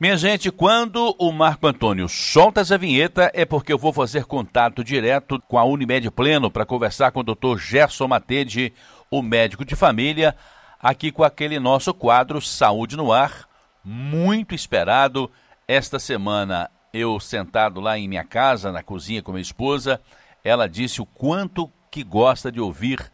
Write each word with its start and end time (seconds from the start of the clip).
Minha 0.00 0.16
gente, 0.16 0.50
quando 0.50 1.14
o 1.20 1.30
Marco 1.30 1.68
Antônio 1.68 2.08
solta 2.08 2.60
essa 2.60 2.76
vinheta 2.76 3.30
é 3.32 3.44
porque 3.44 3.72
eu 3.72 3.78
vou 3.78 3.92
fazer 3.92 4.24
contato 4.24 4.82
direto 4.82 5.40
com 5.46 5.56
a 5.56 5.62
Unimed 5.62 6.10
Pleno 6.10 6.50
para 6.50 6.66
conversar 6.66 7.12
com 7.12 7.20
o 7.20 7.22
Dr. 7.22 7.56
Gerson 7.58 8.08
Matede, 8.08 8.72
o 9.08 9.22
médico 9.22 9.64
de 9.64 9.76
família, 9.76 10.36
aqui 10.80 11.12
com 11.12 11.22
aquele 11.22 11.60
nosso 11.60 11.94
quadro 11.94 12.40
Saúde 12.40 12.96
no 12.96 13.12
Ar, 13.12 13.48
muito 13.84 14.52
esperado. 14.52 15.30
Esta 15.68 16.00
semana 16.00 16.68
eu 16.92 17.20
sentado 17.20 17.80
lá 17.80 17.96
em 17.96 18.08
minha 18.08 18.24
casa, 18.24 18.72
na 18.72 18.82
cozinha 18.82 19.22
com 19.22 19.30
minha 19.30 19.42
esposa, 19.42 20.00
ela 20.42 20.68
disse 20.68 21.00
o 21.00 21.06
quanto 21.06 21.70
que 21.88 22.02
gosta 22.02 22.50
de 22.50 22.60
ouvir 22.60 23.12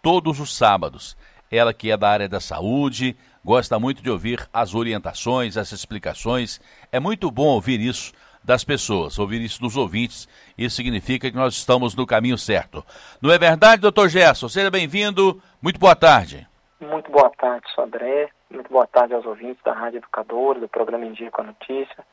todos 0.00 0.40
os 0.40 0.56
sábados. 0.56 1.18
Ela 1.50 1.74
que 1.74 1.90
é 1.90 1.98
da 1.98 2.08
área 2.08 2.28
da 2.30 2.40
saúde, 2.40 3.14
gosta 3.44 3.78
muito 3.78 4.02
de 4.02 4.10
ouvir 4.10 4.48
as 4.52 4.74
orientações, 4.74 5.56
as 5.56 5.70
explicações. 5.72 6.60
É 6.90 6.98
muito 6.98 7.30
bom 7.30 7.48
ouvir 7.48 7.80
isso 7.80 8.12
das 8.42 8.64
pessoas, 8.64 9.18
ouvir 9.18 9.40
isso 9.40 9.60
dos 9.60 9.76
ouvintes. 9.76 10.28
Isso 10.56 10.76
significa 10.76 11.30
que 11.30 11.36
nós 11.36 11.54
estamos 11.54 11.94
no 11.94 12.06
caminho 12.06 12.38
certo. 12.38 12.84
Não 13.20 13.30
é 13.30 13.38
verdade, 13.38 13.82
doutor 13.82 14.08
Gerson? 14.08 14.48
Seja 14.48 14.70
bem-vindo. 14.70 15.42
Muito 15.62 15.78
boa 15.78 15.96
tarde. 15.96 16.46
Muito 16.80 17.10
boa 17.10 17.30
tarde, 17.30 17.66
Sodré. 17.74 18.28
Muito 18.50 18.70
boa 18.70 18.86
tarde 18.86 19.14
aos 19.14 19.24
ouvintes 19.26 19.62
da 19.64 19.72
Rádio 19.72 19.98
Educadora, 19.98 20.60
do 20.60 20.68
programa 20.68 21.04
Em 21.04 21.30
com 21.30 21.40
a 21.40 21.44
Notícia. 21.44 22.04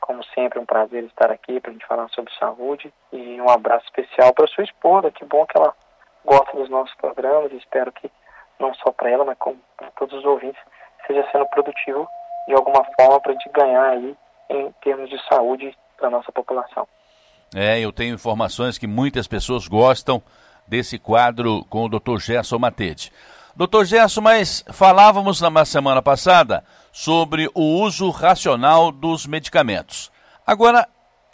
Como 0.00 0.22
sempre, 0.34 0.58
um 0.58 0.66
prazer 0.66 1.04
estar 1.04 1.30
aqui 1.30 1.60
para 1.60 1.70
a 1.70 1.72
gente 1.72 1.86
falar 1.86 2.08
sobre 2.10 2.32
saúde. 2.38 2.92
E 3.12 3.40
um 3.40 3.48
abraço 3.48 3.84
especial 3.86 4.32
para 4.32 4.46
sua 4.46 4.64
esposa. 4.64 5.10
Que 5.10 5.24
bom 5.24 5.44
que 5.46 5.58
ela 5.58 5.74
gosta 6.24 6.56
dos 6.56 6.68
nossos 6.68 6.94
programas. 6.96 7.52
Espero 7.52 7.90
que 7.92 8.10
não 8.60 8.74
só 8.74 8.92
para 8.92 9.10
ela, 9.10 9.24
mas 9.24 9.38
para 9.76 9.90
todos 9.92 10.18
os 10.18 10.24
ouvintes, 10.24 10.60
esteja 11.08 11.26
sendo 11.32 11.46
produtivo 11.46 12.06
de 12.46 12.54
alguma 12.54 12.84
forma 12.98 13.20
para 13.20 13.32
a 13.32 13.34
gente 13.34 13.50
ganhar 13.50 13.84
aí 13.90 14.16
em 14.50 14.72
termos 14.82 15.08
de 15.08 15.18
saúde 15.26 15.76
para 15.96 16.08
a 16.08 16.10
nossa 16.10 16.30
população. 16.30 16.86
É, 17.54 17.80
eu 17.80 17.92
tenho 17.92 18.14
informações 18.14 18.76
que 18.76 18.86
muitas 18.86 19.26
pessoas 19.26 19.66
gostam 19.66 20.22
desse 20.66 20.98
quadro 20.98 21.64
com 21.70 21.84
o 21.84 21.88
Dr. 21.88 22.18
Gerson 22.18 22.58
Matete. 22.58 23.12
Doutor 23.56 23.84
Gerson, 23.84 24.20
mas 24.20 24.64
falávamos 24.70 25.40
na 25.40 25.64
semana 25.64 26.00
passada 26.00 26.62
sobre 26.92 27.50
o 27.54 27.62
uso 27.62 28.10
racional 28.10 28.92
dos 28.92 29.26
medicamentos. 29.26 30.12
Agora, 30.46 30.86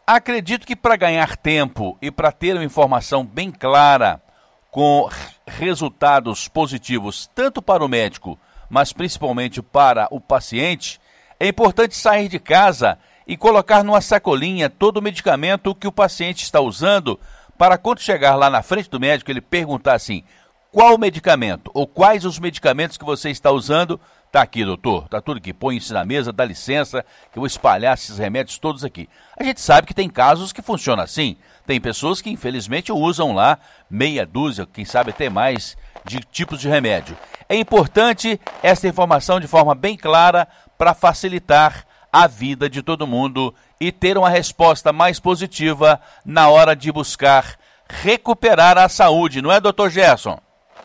acredito 0.07 0.67
que 0.67 0.77
para 0.77 0.97
ganhar 0.97 1.37
tempo 1.37 1.99
e 2.01 2.11
para 2.11 2.33
ter 2.33 2.55
uma 2.55 2.65
informação 2.65 3.25
bem 3.25 3.51
clara, 3.51 4.23
com 4.71 5.09
resultados 5.47 6.49
positivos 6.49 7.31
tanto 7.35 7.63
para 7.63 7.85
o 7.85 7.89
médico 7.89 8.39
mas 8.69 8.93
principalmente 8.93 9.63
para 9.63 10.09
o 10.11 10.21
paciente, 10.21 11.01
é 11.39 11.49
importante 11.49 11.97
sair 11.97 12.29
de 12.29 12.39
casa 12.39 12.99
e 13.27 13.37
colocar 13.37 13.83
numa 13.83 14.01
sacolinha 14.01 14.69
todo 14.69 14.99
o 14.99 15.03
medicamento 15.03 15.75
que 15.75 15.89
o 15.89 15.93
paciente 15.93 16.43
está 16.43 16.61
usando, 16.61 17.19
para 17.57 17.79
quando 17.79 18.01
chegar 18.01 18.35
lá 18.35 18.51
na 18.51 18.63
frente 18.63 18.91
do 18.91 19.01
médico 19.01 19.31
ele 19.31 19.41
perguntar 19.41 19.95
assim: 19.95 20.25
qual 20.73 20.99
medicamento 20.99 21.71
ou 21.73 21.87
quais 21.87 22.25
os 22.25 22.39
medicamentos 22.39 22.97
que 22.97 23.05
você 23.05 23.31
está 23.31 23.51
usando? 23.51 24.01
Tá 24.33 24.43
aqui, 24.43 24.65
doutor, 24.65 25.09
tá 25.09 25.21
tudo 25.21 25.39
aqui. 25.39 25.53
Põe 25.53 25.77
isso 25.77 25.95
na 25.95 26.05
mesa, 26.05 26.33
dá 26.33 26.45
licença, 26.45 27.05
que 27.31 27.39
eu 27.39 27.41
vou 27.41 27.47
espalhar 27.47 27.95
esses 27.95 28.19
remédios 28.19 28.59
todos 28.59 28.85
aqui. 28.85 29.09
A 29.37 29.45
gente 29.45 29.61
sabe 29.61 29.87
que 29.87 29.95
tem 29.95 30.09
casos 30.09 30.53
que 30.53 30.61
funciona 30.61 31.05
assim. 31.05 31.37
Tem 31.67 31.81
pessoas 31.81 32.21
que 32.21 32.31
infelizmente 32.31 32.93
usam 32.93 33.35
lá 33.35 33.59
meia 33.89 34.27
dúzia, 34.27 34.67
quem 34.71 34.85
sabe 34.85 35.11
até 35.11 35.31
mais, 35.31 35.77
de 36.05 36.21
tipos 36.21 36.61
de 36.61 36.69
remédio. 36.69 37.17
É 37.49 37.57
importante 37.57 38.41
essa 38.63 38.87
informação 38.87 39.41
de 39.41 39.47
forma 39.47 39.75
bem 39.75 39.97
clara 39.97 40.47
para 40.77 40.95
facilitar 40.95 41.87
a 42.13 42.27
vida 42.27 42.69
de 42.69 42.83
todo 42.83 43.07
mundo 43.07 43.55
e 43.81 43.91
ter 43.91 44.17
uma 44.17 44.29
resposta 44.29 44.93
mais 44.93 45.19
positiva 45.19 46.01
na 46.25 46.49
hora 46.49 46.77
de 46.77 46.93
buscar 46.93 47.57
recuperar 47.89 48.79
a 48.79 48.89
saúde, 48.89 49.43
não 49.43 49.53
é, 49.53 49.61
doutor 49.61 49.91
Gerson? 49.91 50.39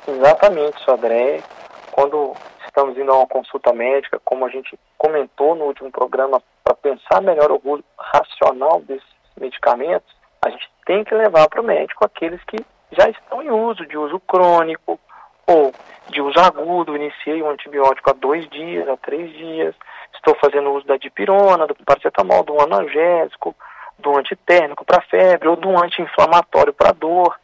Exatamente, 0.07 0.83
Sodré. 0.83 1.41
Quando 1.91 2.33
estamos 2.65 2.97
indo 2.97 3.11
a 3.11 3.17
uma 3.17 3.27
consulta 3.27 3.73
médica, 3.73 4.19
como 4.23 4.45
a 4.45 4.49
gente 4.49 4.77
comentou 4.97 5.55
no 5.55 5.65
último 5.65 5.91
programa, 5.91 6.41
para 6.63 6.75
pensar 6.75 7.21
melhor 7.21 7.51
o 7.51 7.61
uso 7.63 7.83
racional 7.97 8.81
desses 8.81 9.07
medicamentos, 9.39 10.13
a 10.41 10.49
gente 10.49 10.69
tem 10.85 11.03
que 11.03 11.13
levar 11.13 11.47
para 11.49 11.61
o 11.61 11.63
médico 11.63 12.05
aqueles 12.05 12.41
que 12.43 12.57
já 12.91 13.09
estão 13.09 13.41
em 13.41 13.51
uso, 13.51 13.85
de 13.85 13.97
uso 13.97 14.19
crônico, 14.21 14.99
ou 15.45 15.73
de 16.09 16.21
uso 16.21 16.39
agudo, 16.39 16.95
iniciei 16.95 17.41
um 17.41 17.49
antibiótico 17.49 18.09
há 18.09 18.13
dois 18.13 18.47
dias, 18.49 18.87
há 18.87 18.97
três 18.97 19.31
dias, 19.33 19.75
estou 20.13 20.35
fazendo 20.35 20.71
uso 20.71 20.85
da 20.85 20.97
dipirona, 20.97 21.65
do 21.65 21.75
paracetamol, 21.75 22.43
do 22.43 22.59
analgésico, 22.61 23.55
do 23.97 24.17
antitérmico 24.17 24.85
para 24.85 25.01
febre, 25.01 25.47
ou 25.47 25.55
do 25.55 25.69
anti-inflamatório 25.77 26.73
para 26.73 26.91
dor, 26.91 27.39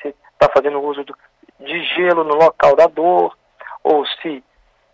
se 0.00 0.08
está 0.08 0.48
fazendo 0.52 0.80
uso 0.80 1.04
do, 1.04 1.14
de 1.60 1.84
gelo 1.84 2.24
no 2.24 2.34
local 2.34 2.74
da 2.74 2.86
dor, 2.86 3.36
ou 3.84 4.06
se 4.06 4.42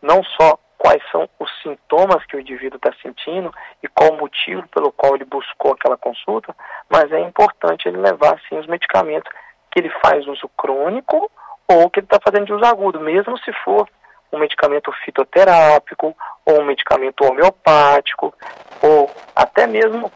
não 0.03 0.23
só 0.23 0.59
quais 0.79 1.03
são 1.11 1.29
os 1.39 1.51
sintomas 1.63 2.25
que 2.27 2.37
o 2.37 2.41
indivíduo 2.41 2.77
está 2.77 2.93
sentindo 3.03 3.53
e 3.83 3.89
qual 3.89 4.13
o 4.13 4.19
motivo 4.19 4.67
pelo 4.69 4.93
qual 4.93 5.15
ele 5.15 5.25
buscou 5.25 5.73
aquela 5.73 5.97
consulta, 5.97 6.55
mas 6.89 7.11
é 7.13 7.21
importante 7.21 7.89
ele 7.89 7.99
levar 7.99 8.41
sim 8.49 8.59
os 8.59 8.67
medicamentos 8.67 9.31
que 9.71 9.81
ele 9.81 9.91
faz 10.05 10.27
uso 10.27 10.49
crônico 10.57 11.31
ou 11.69 11.91
que 11.91 12.01
ele 12.01 12.07
está 12.07 12.19
fazendo 12.25 12.47
de 12.47 12.53
uso 12.53 12.65
agudo, 12.65 13.01
mesmo 13.01 13.37
se 13.39 13.53
for 13.65 13.89
um 14.33 14.39
medicamento 14.39 14.93
fitoterápico, 15.05 16.17
ou 16.45 16.61
um 16.61 16.65
medicamento 16.65 17.25
homeopático, 17.25 18.35
ou 18.83 19.11
até 19.35 19.67
mesmo 19.67 20.11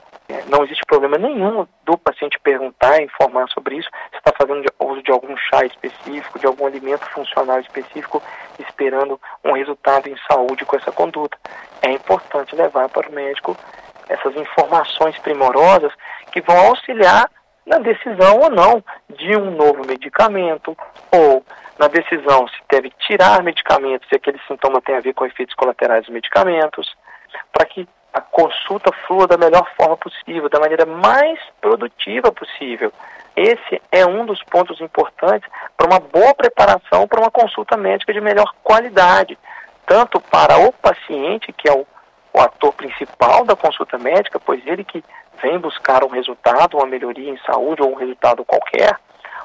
não 0.48 0.64
existe 0.64 0.84
problema 0.86 1.16
nenhum 1.18 1.66
do 1.84 1.98
paciente 1.98 2.38
perguntar 2.40 3.02
informar 3.02 3.48
sobre 3.50 3.76
isso, 3.76 3.88
se 4.10 4.18
está 4.18 4.32
fazendo 4.36 4.64
uso 4.78 5.02
de 5.02 5.10
algum 5.10 5.36
chá 5.36 5.64
específico, 5.64 6.38
de 6.38 6.46
algum 6.46 6.66
alimento 6.66 7.04
funcional 7.10 7.60
específico, 7.60 8.22
esperando 8.58 9.20
um 9.44 9.52
resultado 9.52 10.08
em 10.08 10.16
saúde 10.30 10.64
com 10.64 10.76
essa 10.76 10.92
conduta. 10.92 11.36
É 11.82 11.90
importante 11.90 12.54
levar 12.54 12.88
para 12.88 13.08
o 13.08 13.12
médico 13.12 13.56
essas 14.08 14.34
informações 14.36 15.18
primorosas 15.18 15.92
que 16.32 16.40
vão 16.40 16.56
auxiliar 16.68 17.30
na 17.66 17.78
decisão 17.78 18.40
ou 18.40 18.50
não 18.50 18.84
de 19.08 19.36
um 19.36 19.50
novo 19.52 19.86
medicamento, 19.86 20.76
ou 21.12 21.44
na 21.78 21.88
decisão 21.88 22.48
se 22.48 22.60
deve 22.68 22.90
tirar 22.98 23.42
medicamentos, 23.42 24.08
se 24.08 24.16
aquele 24.16 24.40
sintoma 24.46 24.80
tem 24.82 24.96
a 24.96 25.00
ver 25.00 25.14
com 25.14 25.24
efeitos 25.24 25.54
colaterais 25.54 26.04
dos 26.04 26.12
medicamentos, 26.12 26.94
para 27.52 27.66
que 27.66 27.88
a 28.12 28.20
consulta 28.20 28.92
flua 29.06 29.26
da 29.26 29.36
melhor 29.36 29.66
forma 29.76 29.96
possível, 29.96 30.48
da 30.48 30.58
maneira 30.58 30.84
mais 30.84 31.38
produtiva 31.60 32.32
possível. 32.32 32.92
Esse 33.36 33.80
é 33.92 34.04
um 34.04 34.26
dos 34.26 34.42
pontos 34.44 34.80
importantes 34.80 35.48
para 35.76 35.86
uma 35.86 36.00
boa 36.00 36.34
preparação 36.34 37.06
para 37.06 37.20
uma 37.20 37.30
consulta 37.30 37.76
médica 37.76 38.12
de 38.12 38.20
melhor 38.20 38.52
qualidade, 38.62 39.38
tanto 39.86 40.20
para 40.20 40.58
o 40.58 40.72
paciente, 40.72 41.52
que 41.52 41.68
é 41.68 41.72
o, 41.72 41.86
o 42.32 42.40
ator 42.40 42.72
principal 42.74 43.44
da 43.44 43.54
consulta 43.54 43.96
médica, 43.98 44.40
pois 44.40 44.64
ele 44.66 44.84
que 44.84 45.04
vem 45.40 45.58
buscar 45.58 46.04
um 46.04 46.08
resultado, 46.08 46.76
uma 46.76 46.86
melhoria 46.86 47.30
em 47.30 47.38
saúde 47.38 47.82
ou 47.82 47.92
um 47.92 47.96
resultado 47.96 48.44
qualquer, 48.44 48.98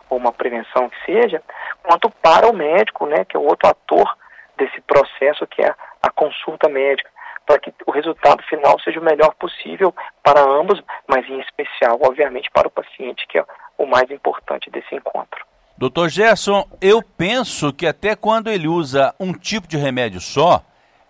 ou 0.10 0.18
uma 0.18 0.32
prevenção 0.32 0.90
que 0.90 1.06
seja, 1.06 1.42
quanto 1.84 2.10
para 2.10 2.48
o 2.48 2.54
médico, 2.54 3.06
né, 3.06 3.26
que 3.26 3.38
é 3.38 3.40
o 3.40 3.46
outro 3.46 3.70
ator 3.70 4.18
desse 4.58 4.80
processo 4.82 5.46
que 5.48 5.62
é 5.62 5.74
a 6.02 6.10
consulta 6.10 6.70
médica, 6.70 7.10
para 7.46 7.60
que 7.60 7.74
o 7.86 7.92
resultado 7.92 8.44
final 8.44 8.80
seja 8.80 9.00
o 9.00 9.04
melhor 9.04 9.34
possível 9.36 9.94
para 10.24 10.42
ambos, 10.42 10.82
mas 11.08 11.28
em 11.30 11.40
especial, 11.40 12.00
obviamente, 12.02 12.50
para 12.52 12.68
o 12.68 12.72
paciente, 12.72 13.26
que 13.28 13.38
é 13.38 13.46
o 13.78 13.86
mais 13.86 14.10
importante 14.10 14.70
desse 14.70 14.96
encontro. 14.96 15.46
Doutor 15.78 16.10
Gerson, 16.10 16.66
eu 16.82 17.02
penso 17.02 17.74
que 17.74 17.86
até 17.86 18.16
quando 18.16 18.50
ele 18.50 18.68
usa 18.68 19.14
um 19.20 19.34
tipo 19.34 19.68
de 19.68 19.78
remédio 19.78 20.22
só, 20.22 20.62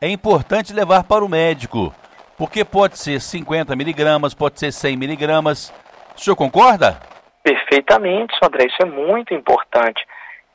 é 0.01 0.09
importante 0.09 0.73
levar 0.73 1.03
para 1.03 1.23
o 1.23 1.29
médico 1.29 1.93
porque 2.37 2.65
pode 2.65 2.97
ser 2.97 3.21
50 3.21 3.75
miligramas, 3.75 4.33
pode 4.33 4.59
ser 4.59 4.71
100 4.71 4.97
miligramas. 4.97 5.73
O 6.15 6.19
senhor 6.19 6.35
concorda? 6.35 6.99
Perfeitamente, 7.43 8.33
Sandré, 8.41 8.65
isso 8.65 8.77
é 8.81 8.85
muito 8.85 9.33
importante. 9.33 10.05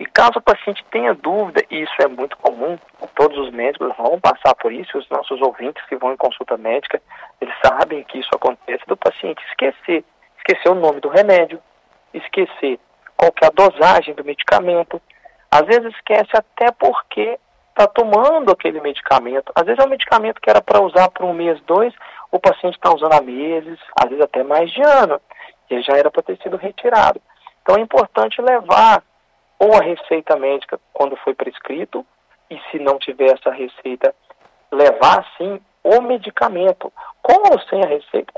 E 0.00 0.06
caso 0.06 0.38
o 0.38 0.42
paciente 0.42 0.82
tenha 0.90 1.12
dúvida, 1.12 1.62
e 1.70 1.82
isso 1.82 1.92
é 2.00 2.08
muito 2.08 2.34
comum, 2.38 2.78
todos 3.14 3.36
os 3.36 3.50
médicos 3.50 3.94
vão 3.98 4.18
passar 4.18 4.54
por 4.54 4.72
isso, 4.72 4.96
os 4.96 5.06
nossos 5.10 5.38
ouvintes 5.42 5.84
que 5.84 5.96
vão 5.96 6.14
em 6.14 6.16
consulta 6.16 6.56
médica, 6.56 7.02
eles 7.38 7.54
sabem 7.62 8.02
que 8.04 8.18
isso 8.18 8.30
acontece, 8.34 8.82
do 8.86 8.96
paciente 8.96 9.44
esquecer, 9.48 10.02
esquecer 10.38 10.70
o 10.70 10.74
nome 10.74 11.00
do 11.00 11.10
remédio, 11.10 11.60
esquecer 12.14 12.80
qual 13.14 13.30
é 13.42 13.46
a 13.46 13.50
dosagem 13.50 14.14
do 14.14 14.24
medicamento, 14.24 15.02
às 15.50 15.66
vezes 15.66 15.94
esquece 15.94 16.30
até 16.32 16.72
porque 16.72 17.38
está 17.68 17.86
tomando 17.86 18.50
aquele 18.50 18.80
medicamento. 18.80 19.52
Às 19.54 19.66
vezes 19.66 19.84
é 19.84 19.86
um 19.86 19.90
medicamento 19.90 20.40
que 20.40 20.48
era 20.48 20.62
para 20.62 20.80
usar 20.80 21.10
por 21.10 21.26
um 21.26 21.34
mês, 21.34 21.60
dois, 21.66 21.92
o 22.32 22.40
paciente 22.40 22.76
está 22.76 22.90
usando 22.90 23.12
há 23.12 23.20
meses, 23.20 23.78
às 24.02 24.08
vezes 24.08 24.24
até 24.24 24.42
mais 24.42 24.70
de 24.72 24.80
ano, 24.80 25.20
e 25.68 25.82
já 25.82 25.92
era 25.94 26.10
para 26.10 26.22
ter 26.22 26.38
sido 26.38 26.56
retirado. 26.56 27.20
Então 27.62 27.76
é 27.76 27.80
importante 27.80 28.40
levar 28.40 29.02
ou 29.60 29.74
a 29.74 29.82
receita 29.82 30.36
médica 30.36 30.80
quando 30.92 31.16
foi 31.18 31.34
prescrito, 31.34 32.04
e 32.50 32.58
se 32.70 32.78
não 32.78 32.98
tiver 32.98 33.30
essa 33.32 33.50
receita, 33.50 34.14
levar 34.72 35.24
sim 35.36 35.60
o 35.84 36.00
medicamento. 36.00 36.90
Com 37.22 37.52
ou 37.52 37.60
sem 37.68 37.84
a 37.84 37.86
receita, 37.86 38.32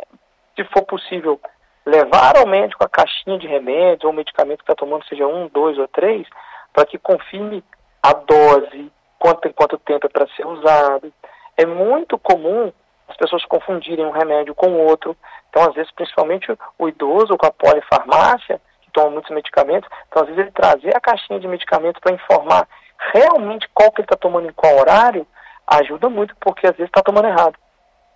se 0.57 0.65
for 0.65 0.83
possível, 0.83 1.41
levar 1.87 2.37
ao 2.37 2.47
médico 2.47 2.85
a 2.85 2.89
caixinha 2.89 3.39
de 3.39 3.47
remédios 3.47 4.05
ou 4.05 4.13
medicamento 4.13 4.59
que 4.59 4.65
está 4.65 4.75
tomando, 4.75 5.07
seja 5.07 5.27
um, 5.27 5.49
dois 5.49 5.79
ou 5.79 5.89
três, 5.89 6.27
para 6.73 6.85
que 6.85 6.99
confirme 6.99 7.63
a 8.03 8.13
dose, 8.13 8.91
quanto 9.19 9.47
em 9.47 9.53
quanto 9.53 9.79
tempo 9.79 10.07
é 10.07 10.11
para 10.11 10.27
ser 10.35 10.45
usado. 10.45 11.13
É 11.57 11.65
muito 11.65 12.19
comum 12.19 12.73
as 13.09 13.17
pessoas 13.17 13.45
confundirem 13.45 14.05
um 14.05 14.11
remédio 14.11 14.55
com 14.55 14.73
outro. 14.87 15.17
Então, 15.49 15.63
às 15.63 15.75
vezes, 15.75 15.93
principalmente 15.93 16.53
o 16.79 16.89
idoso 16.89 17.37
com 17.37 17.47
a 17.47 17.53
polifarmácia, 17.53 18.61
toma 18.93 19.11
muitos 19.11 19.31
medicamentos, 19.31 19.89
então, 20.09 20.23
às 20.23 20.29
vezes, 20.29 20.43
ele 20.43 20.51
trazer 20.53 20.97
a 20.97 21.01
caixinha 21.01 21.41
de 21.41 21.49
medicamentos 21.49 22.01
para 22.01 22.15
informar 22.15 22.67
realmente 23.13 23.69
qual 23.75 23.91
que 23.91 24.01
ele 24.01 24.07
está 24.07 24.17
tomando 24.17 24.49
em 24.49 24.53
qual 24.53 24.79
horário, 24.79 25.27
ajuda 25.67 26.09
muito, 26.09 26.35
porque 26.41 26.67
às 26.67 26.77
vezes 26.77 26.89
está 26.89 27.03
tomando 27.03 27.29
errado. 27.29 27.57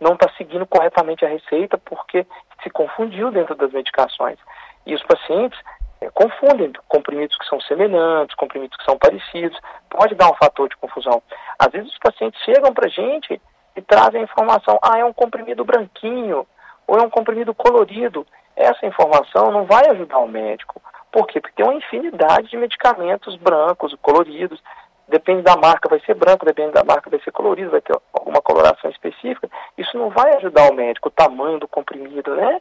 Não 0.00 0.14
está 0.14 0.28
seguindo 0.36 0.66
corretamente 0.66 1.24
a 1.24 1.28
receita 1.28 1.78
porque 1.78 2.26
se 2.62 2.70
confundiu 2.70 3.30
dentro 3.30 3.54
das 3.54 3.72
medicações. 3.72 4.38
E 4.84 4.94
os 4.94 5.02
pacientes 5.02 5.58
é, 6.00 6.10
confundem 6.10 6.72
comprimidos 6.88 7.36
que 7.38 7.46
são 7.46 7.60
semelhantes, 7.62 8.36
comprimidos 8.36 8.76
que 8.76 8.84
são 8.84 8.98
parecidos. 8.98 9.58
Pode 9.88 10.14
dar 10.14 10.30
um 10.30 10.34
fator 10.34 10.68
de 10.68 10.76
confusão. 10.76 11.22
Às 11.58 11.72
vezes 11.72 11.90
os 11.90 11.98
pacientes 11.98 12.40
chegam 12.42 12.72
para 12.74 12.86
a 12.86 12.90
gente 12.90 13.40
e 13.74 13.82
trazem 13.82 14.20
a 14.20 14.24
informação, 14.24 14.78
ah, 14.82 14.98
é 14.98 15.04
um 15.04 15.12
comprimido 15.12 15.64
branquinho, 15.64 16.46
ou 16.86 16.98
é 16.98 17.02
um 17.02 17.10
comprimido 17.10 17.54
colorido. 17.54 18.26
Essa 18.56 18.86
informação 18.86 19.50
não 19.50 19.64
vai 19.66 19.86
ajudar 19.90 20.18
o 20.18 20.28
médico. 20.28 20.80
Por 21.12 21.26
quê? 21.26 21.40
Porque 21.40 21.56
tem 21.56 21.64
uma 21.64 21.74
infinidade 21.74 22.48
de 22.48 22.56
medicamentos 22.56 23.36
brancos, 23.36 23.94
coloridos. 24.00 24.62
Depende 25.08 25.42
da 25.42 25.56
marca, 25.56 25.88
vai 25.88 26.00
ser 26.00 26.14
branco, 26.14 26.44
depende 26.44 26.72
da 26.72 26.82
marca, 26.82 27.08
vai 27.08 27.20
ser 27.20 27.30
colorido, 27.30 27.70
vai 27.70 27.80
ter 27.80 27.96
alguma 28.12 28.40
coloração 28.42 28.90
específica. 28.90 29.48
Isso 29.78 29.96
não 29.96 30.10
vai 30.10 30.34
ajudar 30.36 30.70
o 30.70 30.74
médico, 30.74 31.08
o 31.08 31.12
tamanho 31.12 31.60
do 31.60 31.68
comprimido, 31.68 32.34
né? 32.34 32.60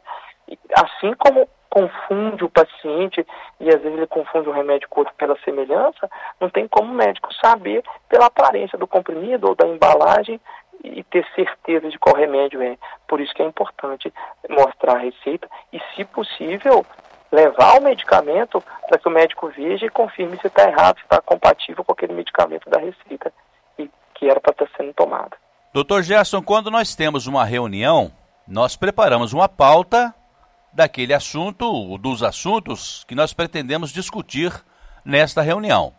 Assim 0.76 1.12
como 1.14 1.48
confunde 1.68 2.42
o 2.44 2.48
paciente 2.48 3.26
e 3.60 3.68
às 3.68 3.82
vezes 3.82 3.98
ele 3.98 4.06
confunde 4.06 4.48
um 4.48 4.52
remédio 4.52 4.88
com 4.88 5.00
outro 5.00 5.14
pela 5.18 5.38
semelhança, 5.40 6.08
não 6.40 6.48
tem 6.48 6.66
como 6.66 6.90
o 6.90 6.94
médico 6.94 7.28
saber 7.34 7.84
pela 8.08 8.26
aparência 8.26 8.78
do 8.78 8.86
comprimido 8.86 9.48
ou 9.48 9.54
da 9.54 9.66
embalagem 9.66 10.40
e 10.84 11.02
ter 11.04 11.26
certeza 11.34 11.88
de 11.88 11.98
qual 11.98 12.16
remédio 12.16 12.62
é. 12.62 12.76
Por 13.08 13.20
isso 13.20 13.34
que 13.34 13.42
é 13.42 13.46
importante 13.46 14.12
mostrar 14.48 14.96
a 14.96 14.98
receita 14.98 15.48
e, 15.72 15.80
se 15.94 16.04
possível, 16.04 16.84
levar 17.30 17.78
o 17.78 17.82
medicamento 17.82 18.62
para 18.88 18.98
que 18.98 19.08
o 19.08 19.10
médico 19.10 19.48
veja 19.48 19.86
e 19.86 19.90
confirme 19.90 20.38
se 20.38 20.46
está 20.46 20.68
errado, 20.68 20.98
se 20.98 21.04
está 21.04 21.20
compatível 21.20 21.84
com 21.84 21.92
aquele 21.92 22.12
medicamento 22.12 22.68
da 22.70 22.78
receita 22.78 23.32
e 23.78 23.90
que 24.14 24.28
era 24.28 24.40
para 24.40 24.52
estar 24.52 24.66
tá 24.66 24.72
sendo 24.76 24.92
tomado. 24.94 25.36
Doutor 25.72 26.02
Gerson, 26.02 26.42
quando 26.42 26.70
nós 26.70 26.94
temos 26.94 27.26
uma 27.26 27.44
reunião, 27.44 28.10
nós 28.46 28.76
preparamos 28.76 29.32
uma 29.32 29.48
pauta 29.48 30.14
daquele 30.72 31.12
assunto, 31.12 31.98
dos 31.98 32.22
assuntos 32.22 33.04
que 33.04 33.14
nós 33.14 33.32
pretendemos 33.32 33.90
discutir 33.90 34.52
nesta 35.04 35.42
reunião. 35.42 35.92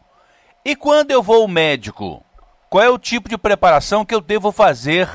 E 0.64 0.76
quando 0.76 1.12
eu 1.12 1.22
vou 1.22 1.42
ao 1.42 1.48
médico, 1.48 2.24
qual 2.70 2.84
é 2.84 2.90
o 2.90 3.00
tipo 3.00 3.30
de 3.30 3.38
preparação 3.38 4.06
que 4.06 4.14
eu 4.14 4.22
devo 4.22 4.52
fazer 4.52 5.08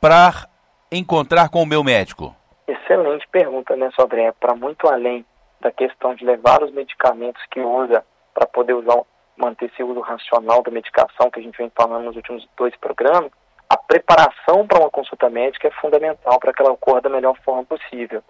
para 0.00 0.48
encontrar 0.90 1.48
com 1.48 1.62
o 1.62 1.66
meu 1.66 1.84
médico? 1.84 2.34
Excelente 2.66 3.26
pergunta, 3.28 3.76
né, 3.76 3.90
Sodré? 3.94 4.32
Para 4.32 4.54
muito 4.54 4.88
além 4.88 5.24
da 5.60 5.70
questão 5.70 6.14
de 6.14 6.24
levar 6.24 6.62
os 6.62 6.72
medicamentos 6.72 7.42
que 7.50 7.60
usa 7.60 8.04
para 8.34 8.46
poder 8.46 8.74
usar, 8.74 9.00
manter 9.36 9.66
esse 9.66 9.82
uso 9.82 10.00
racional 10.00 10.62
da 10.62 10.70
medicação 10.70 11.30
que 11.30 11.38
a 11.38 11.42
gente 11.42 11.56
vem 11.56 11.70
falando 11.74 12.04
nos 12.04 12.16
últimos 12.16 12.46
dois 12.56 12.74
programas, 12.76 13.30
a 13.70 13.76
preparação 13.76 14.66
para 14.66 14.80
uma 14.80 14.90
consulta 14.90 15.30
médica 15.30 15.68
é 15.68 15.70
fundamental 15.70 16.38
para 16.40 16.52
que 16.52 16.60
ela 16.60 16.72
ocorra 16.72 17.00
da 17.00 17.08
melhor 17.08 17.36
forma 17.44 17.64
possível. 17.64 18.22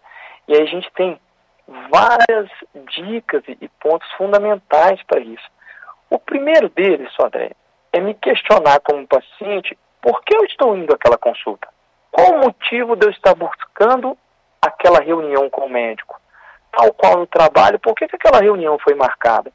E 0.47 0.55
aí 0.55 0.63
a 0.63 0.67
gente 0.67 0.91
tem 0.93 1.19
várias 1.91 2.51
dicas 2.95 3.43
e 3.49 3.69
pontos 3.81 4.11
fundamentais 4.13 5.03
para 5.05 5.21
isso. 5.21 5.51
O 6.11 6.19
primeiro 6.19 6.69
deles, 6.69 7.11
Sodré, 7.15 7.53
é 7.93 8.01
me 8.01 8.15
questionar 8.15 8.81
como 8.81 9.07
paciente 9.07 9.77
por 10.01 10.23
que 10.23 10.35
eu 10.35 10.45
estou 10.45 10.77
indo 10.77 10.95
àquela 10.95 11.19
consulta. 11.19 11.69
Qual 12.11 12.33
o 12.33 12.41
motivo 12.41 12.97
de 12.97 13.07
eu 13.07 13.11
estar 13.11 13.35
buscando 13.35 14.17
aquela 14.61 15.01
reunião 15.01 15.49
com 15.49 15.67
o 15.67 15.71
médico? 15.71 16.21
tal 16.73 16.93
qual 16.95 17.19
no 17.19 17.27
trabalho, 17.27 17.79
por 17.79 17.95
que, 17.95 18.09
que 18.09 18.17
aquela 18.17 18.41
reunião 18.41 18.79
foi 18.79 18.95
marcada? 18.95 19.53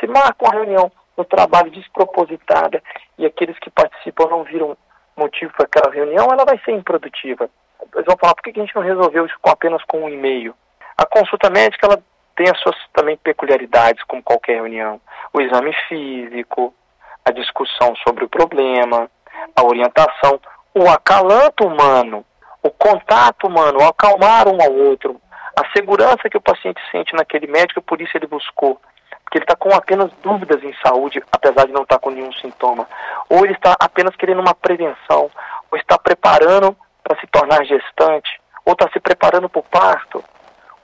Se 0.00 0.06
marca 0.06 0.44
uma 0.44 0.54
reunião 0.54 0.90
no 1.16 1.24
trabalho 1.24 1.70
despropositada 1.70 2.82
e 3.18 3.26
aqueles 3.26 3.56
que 3.58 3.70
participam 3.70 4.26
não 4.28 4.42
viram 4.42 4.76
motivo 5.16 5.52
para 5.52 5.66
aquela 5.66 5.94
reunião, 5.94 6.26
ela 6.32 6.44
vai 6.44 6.58
ser 6.64 6.72
improdutiva. 6.72 7.48
Eles 7.94 8.06
vão 8.06 8.16
falar, 8.16 8.34
por 8.34 8.42
que, 8.42 8.52
que 8.52 8.60
a 8.60 8.64
gente 8.64 8.74
não 8.74 8.82
resolveu 8.82 9.26
isso 9.26 9.36
apenas 9.44 9.84
com 9.84 10.02
um 10.02 10.08
e-mail? 10.08 10.54
A 10.96 11.06
consulta 11.06 11.50
médica, 11.50 11.86
ela 11.86 12.02
tem 12.34 12.50
as 12.50 12.58
suas 12.60 12.76
também 12.92 13.16
peculiaridades, 13.18 14.02
como 14.04 14.22
qualquer 14.22 14.54
reunião. 14.54 15.00
O 15.32 15.40
exame 15.40 15.72
físico, 15.88 16.74
a 17.24 17.30
discussão 17.32 17.94
sobre 18.06 18.24
o 18.24 18.28
problema, 18.28 19.10
a 19.56 19.64
orientação, 19.64 20.40
o 20.74 20.88
acalanto 20.88 21.66
humano, 21.66 22.24
o 22.62 22.70
contato 22.70 23.46
humano, 23.46 23.78
o 23.80 23.84
acalmar 23.86 24.48
um 24.48 24.60
ao 24.60 24.72
outro, 24.72 25.20
a 25.56 25.70
segurança 25.76 26.28
que 26.28 26.36
o 26.36 26.40
paciente 26.40 26.80
sente 26.90 27.14
naquele 27.14 27.46
médico, 27.46 27.80
por 27.80 28.00
isso 28.00 28.16
ele 28.16 28.26
buscou. 28.26 28.80
Porque 29.22 29.38
ele 29.38 29.44
está 29.44 29.56
com 29.56 29.74
apenas 29.74 30.10
dúvidas 30.22 30.62
em 30.62 30.74
saúde, 30.84 31.22
apesar 31.30 31.66
de 31.66 31.72
não 31.72 31.82
estar 31.82 31.96
tá 31.96 32.00
com 32.00 32.10
nenhum 32.10 32.32
sintoma. 32.32 32.86
Ou 33.28 33.44
ele 33.44 33.54
está 33.54 33.74
apenas 33.78 34.14
querendo 34.16 34.40
uma 34.40 34.54
prevenção, 34.54 35.30
ou 35.70 35.78
está 35.78 35.98
preparando 35.98 36.76
para 37.02 37.18
se 37.20 37.26
tornar 37.28 37.64
gestante, 37.64 38.40
ou 38.64 38.72
está 38.72 38.88
se 38.92 39.00
preparando 39.00 39.48
para 39.48 39.60
o 39.60 39.64
parto, 39.64 40.24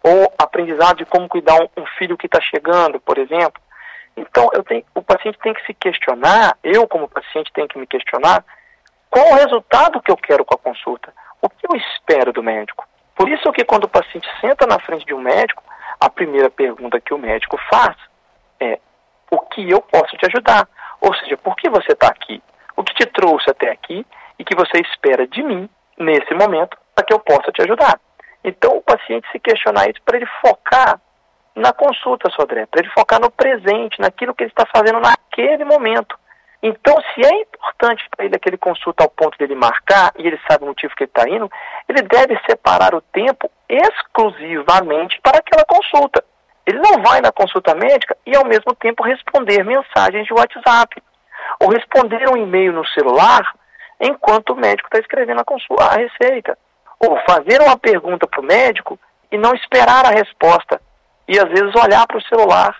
ou 0.02 0.32
aprendizado 0.38 0.98
de 0.98 1.04
como 1.04 1.28
cuidar 1.28 1.60
um, 1.60 1.82
um 1.82 1.86
filho 1.98 2.16
que 2.16 2.26
está 2.26 2.40
chegando, 2.40 3.00
por 3.00 3.18
exemplo. 3.18 3.60
Então, 4.16 4.48
tenho, 4.66 4.84
o 4.94 5.02
paciente 5.02 5.38
tem 5.42 5.54
que 5.54 5.64
se 5.66 5.74
questionar, 5.74 6.56
eu 6.62 6.86
como 6.86 7.08
paciente 7.08 7.52
tenho 7.52 7.68
que 7.68 7.78
me 7.78 7.86
questionar, 7.86 8.44
qual 9.08 9.26
o 9.26 9.34
resultado 9.34 10.00
que 10.00 10.10
eu 10.10 10.16
quero 10.16 10.44
com 10.44 10.54
a 10.54 10.58
consulta? 10.58 11.12
O 11.42 11.48
que 11.48 11.66
eu 11.66 11.76
espero 11.76 12.32
do 12.32 12.42
médico? 12.42 12.86
Por 13.14 13.28
isso 13.28 13.52
que 13.52 13.64
quando 13.64 13.84
o 13.84 13.88
paciente 13.88 14.28
senta 14.40 14.66
na 14.66 14.78
frente 14.78 15.04
de 15.04 15.14
um 15.14 15.20
médico, 15.20 15.62
a 15.98 16.08
primeira 16.08 16.48
pergunta 16.48 17.00
que 17.00 17.12
o 17.12 17.18
médico 17.18 17.58
faz 17.70 17.96
é 18.58 18.78
o 19.30 19.38
que 19.38 19.68
eu 19.68 19.82
posso 19.82 20.16
te 20.16 20.26
ajudar? 20.26 20.68
Ou 21.00 21.14
seja, 21.14 21.36
por 21.36 21.56
que 21.56 21.68
você 21.68 21.92
está 21.92 22.08
aqui? 22.08 22.42
O 22.76 22.82
que 22.82 22.94
te 22.94 23.06
trouxe 23.06 23.50
até 23.50 23.70
aqui 23.70 24.06
e 24.38 24.44
que 24.44 24.56
você 24.56 24.80
espera 24.80 25.26
de 25.26 25.42
mim, 25.42 25.68
nesse 25.98 26.32
momento, 26.34 26.76
para 26.94 27.04
que 27.04 27.12
eu 27.12 27.18
possa 27.18 27.52
te 27.52 27.62
ajudar? 27.62 28.00
Então, 28.42 28.76
o 28.76 28.82
paciente 28.82 29.30
se 29.30 29.38
questionar 29.38 29.88
isso 29.90 30.00
para 30.04 30.16
ele 30.16 30.26
focar 30.40 31.00
na 31.54 31.72
consulta, 31.72 32.30
Sodré, 32.30 32.66
para 32.66 32.80
ele 32.80 32.90
focar 32.90 33.20
no 33.20 33.30
presente, 33.30 34.00
naquilo 34.00 34.34
que 34.34 34.44
ele 34.44 34.50
está 34.50 34.66
fazendo 34.66 35.00
naquele 35.00 35.64
momento. 35.64 36.18
Então, 36.62 36.94
se 37.14 37.24
é 37.24 37.40
importante 37.40 38.04
para 38.14 38.26
ele 38.26 38.36
aquele 38.36 38.58
consulta 38.58 39.02
ao 39.02 39.10
ponto 39.10 39.38
dele 39.38 39.54
marcar 39.54 40.12
e 40.18 40.26
ele 40.26 40.38
sabe 40.46 40.64
o 40.64 40.66
motivo 40.68 40.94
que 40.94 41.04
ele 41.04 41.10
está 41.10 41.28
indo, 41.28 41.50
ele 41.88 42.02
deve 42.02 42.38
separar 42.48 42.94
o 42.94 43.00
tempo 43.00 43.50
exclusivamente 43.68 45.18
para 45.22 45.38
aquela 45.38 45.64
consulta. 45.64 46.22
Ele 46.66 46.78
não 46.78 47.02
vai 47.02 47.20
na 47.22 47.32
consulta 47.32 47.74
médica 47.74 48.16
e 48.26 48.36
ao 48.36 48.44
mesmo 48.44 48.74
tempo 48.74 49.02
responder 49.02 49.64
mensagens 49.64 50.26
de 50.26 50.34
WhatsApp 50.34 51.02
ou 51.58 51.70
responder 51.70 52.28
um 52.28 52.36
e-mail 52.36 52.72
no 52.72 52.86
celular 52.88 53.42
enquanto 53.98 54.50
o 54.50 54.56
médico 54.56 54.88
está 54.88 54.98
escrevendo 54.98 55.40
a, 55.40 55.44
consulta, 55.44 55.84
a 55.84 55.96
receita. 55.96 56.58
Ou 57.00 57.18
fazer 57.26 57.62
uma 57.62 57.78
pergunta 57.78 58.26
para 58.26 58.40
o 58.40 58.44
médico 58.44 58.98
e 59.32 59.38
não 59.38 59.54
esperar 59.54 60.04
a 60.04 60.10
resposta. 60.10 60.80
E 61.30 61.38
às 61.38 61.48
vezes 61.48 61.72
olhar 61.76 62.04
para 62.08 62.18
o 62.18 62.22
celular 62.22 62.76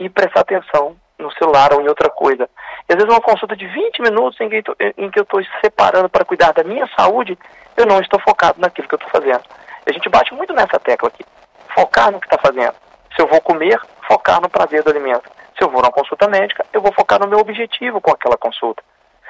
e 0.00 0.10
prestar 0.10 0.40
atenção 0.40 0.96
no 1.16 1.30
celular 1.34 1.72
ou 1.72 1.80
em 1.80 1.86
outra 1.86 2.10
coisa. 2.10 2.50
E 2.88 2.92
às 2.92 2.96
vezes 2.96 3.08
uma 3.08 3.20
consulta 3.20 3.54
de 3.54 3.68
20 3.68 4.02
minutos 4.02 4.40
em 4.40 4.48
que, 4.48 4.64
em 4.98 5.08
que 5.12 5.20
eu 5.20 5.22
estou 5.22 5.40
separando 5.64 6.08
para 6.08 6.24
cuidar 6.24 6.52
da 6.52 6.64
minha 6.64 6.88
saúde, 6.98 7.38
eu 7.76 7.86
não 7.86 8.00
estou 8.00 8.18
focado 8.18 8.60
naquilo 8.60 8.88
que 8.88 8.96
eu 8.96 8.98
estou 8.98 9.12
fazendo. 9.12 9.44
A 9.86 9.92
gente 9.92 10.08
bate 10.08 10.34
muito 10.34 10.52
nessa 10.52 10.80
tecla 10.80 11.08
aqui. 11.08 11.24
Focar 11.72 12.10
no 12.10 12.18
que 12.18 12.26
está 12.26 12.36
fazendo. 12.36 12.74
Se 13.14 13.22
eu 13.22 13.28
vou 13.28 13.40
comer, 13.40 13.80
focar 14.08 14.40
no 14.40 14.50
prazer 14.50 14.82
do 14.82 14.90
alimento. 14.90 15.30
Se 15.56 15.62
eu 15.62 15.70
vou 15.70 15.80
numa 15.80 15.92
consulta 15.92 16.26
médica, 16.26 16.66
eu 16.72 16.82
vou 16.82 16.92
focar 16.92 17.20
no 17.20 17.28
meu 17.28 17.38
objetivo 17.38 18.00
com 18.00 18.10
aquela 18.10 18.36
consulta. 18.36 18.82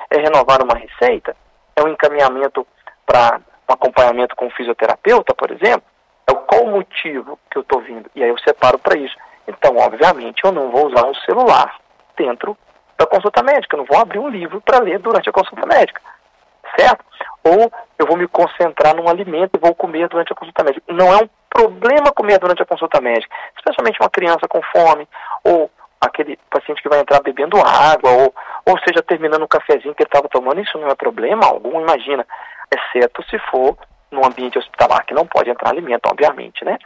É 0.08 0.16
renovar 0.16 0.62
uma 0.62 0.74
receita? 0.74 1.36
É 1.76 1.82
um 1.82 1.88
encaminhamento 1.88 2.66
para 3.04 3.42
um 3.68 3.74
acompanhamento 3.74 4.34
com 4.34 4.46
um 4.46 4.50
fisioterapeuta, 4.50 5.34
por 5.34 5.50
exemplo? 5.50 5.84
É 6.28 6.34
qual 6.34 6.64
o 6.64 6.70
motivo 6.70 7.38
que 7.50 7.58
eu 7.58 7.62
estou 7.62 7.80
vindo? 7.80 8.10
E 8.14 8.22
aí 8.22 8.28
eu 8.28 8.38
separo 8.38 8.78
para 8.78 8.98
isso. 8.98 9.16
Então, 9.46 9.76
obviamente, 9.76 10.42
eu 10.44 10.52
não 10.52 10.70
vou 10.70 10.86
usar 10.86 11.06
um 11.06 11.14
celular 11.14 11.76
dentro 12.16 12.56
da 12.96 13.06
consulta 13.06 13.42
médica, 13.42 13.74
eu 13.74 13.78
não 13.78 13.86
vou 13.86 13.98
abrir 13.98 14.18
um 14.18 14.28
livro 14.28 14.60
para 14.60 14.82
ler 14.82 14.98
durante 15.00 15.28
a 15.28 15.32
consulta 15.32 15.66
médica, 15.66 16.00
certo? 16.78 17.04
Ou 17.42 17.70
eu 17.98 18.06
vou 18.06 18.16
me 18.16 18.26
concentrar 18.28 18.94
num 18.94 19.08
alimento 19.08 19.56
e 19.56 19.58
vou 19.58 19.74
comer 19.74 20.08
durante 20.08 20.32
a 20.32 20.36
consulta 20.36 20.64
médica. 20.64 20.92
Não 20.92 21.12
é 21.12 21.24
um 21.24 21.28
problema 21.50 22.12
comer 22.12 22.38
durante 22.38 22.62
a 22.62 22.66
consulta 22.66 23.00
médica, 23.00 23.34
especialmente 23.56 24.00
uma 24.00 24.10
criança 24.10 24.46
com 24.48 24.62
fome, 24.62 25.08
ou 25.42 25.70
aquele 26.00 26.38
paciente 26.50 26.82
que 26.82 26.88
vai 26.88 27.00
entrar 27.00 27.20
bebendo 27.20 27.58
água, 27.58 28.10
ou, 28.10 28.34
ou 28.66 28.78
seja, 28.80 29.02
terminando 29.02 29.42
um 29.42 29.48
cafezinho 29.48 29.94
que 29.94 30.02
ele 30.02 30.08
estava 30.08 30.28
tomando, 30.28 30.60
isso 30.60 30.78
não 30.78 30.88
é 30.88 30.94
problema 30.94 31.46
algum, 31.46 31.80
imagina. 31.80 32.26
exceto 32.72 33.22
se 33.24 33.38
for 33.50 33.76
num 34.14 34.24
ambiente 34.24 34.58
hospitalar 34.58 35.04
que 35.04 35.14
não 35.14 35.26
pode 35.26 35.50
entrar 35.50 35.70
alimento, 35.70 36.06
obviamente, 36.06 36.64
né? 36.64 36.78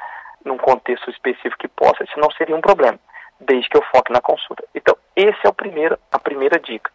Num 0.44 0.56
contexto 0.56 1.10
específico 1.10 1.58
que 1.58 1.68
possa, 1.68 2.02
isso 2.04 2.18
não 2.18 2.30
seria 2.32 2.56
um 2.56 2.60
problema, 2.60 2.98
desde 3.40 3.68
que 3.68 3.76
eu 3.76 3.84
foque 3.94 4.12
na 4.12 4.20
consulta. 4.20 4.64
Então, 4.74 4.96
esse 5.14 5.38
é 5.44 5.48
o 5.48 5.52
primeiro, 5.52 5.98
a 6.10 6.18
primeira 6.18 6.58
dica. 6.58 6.90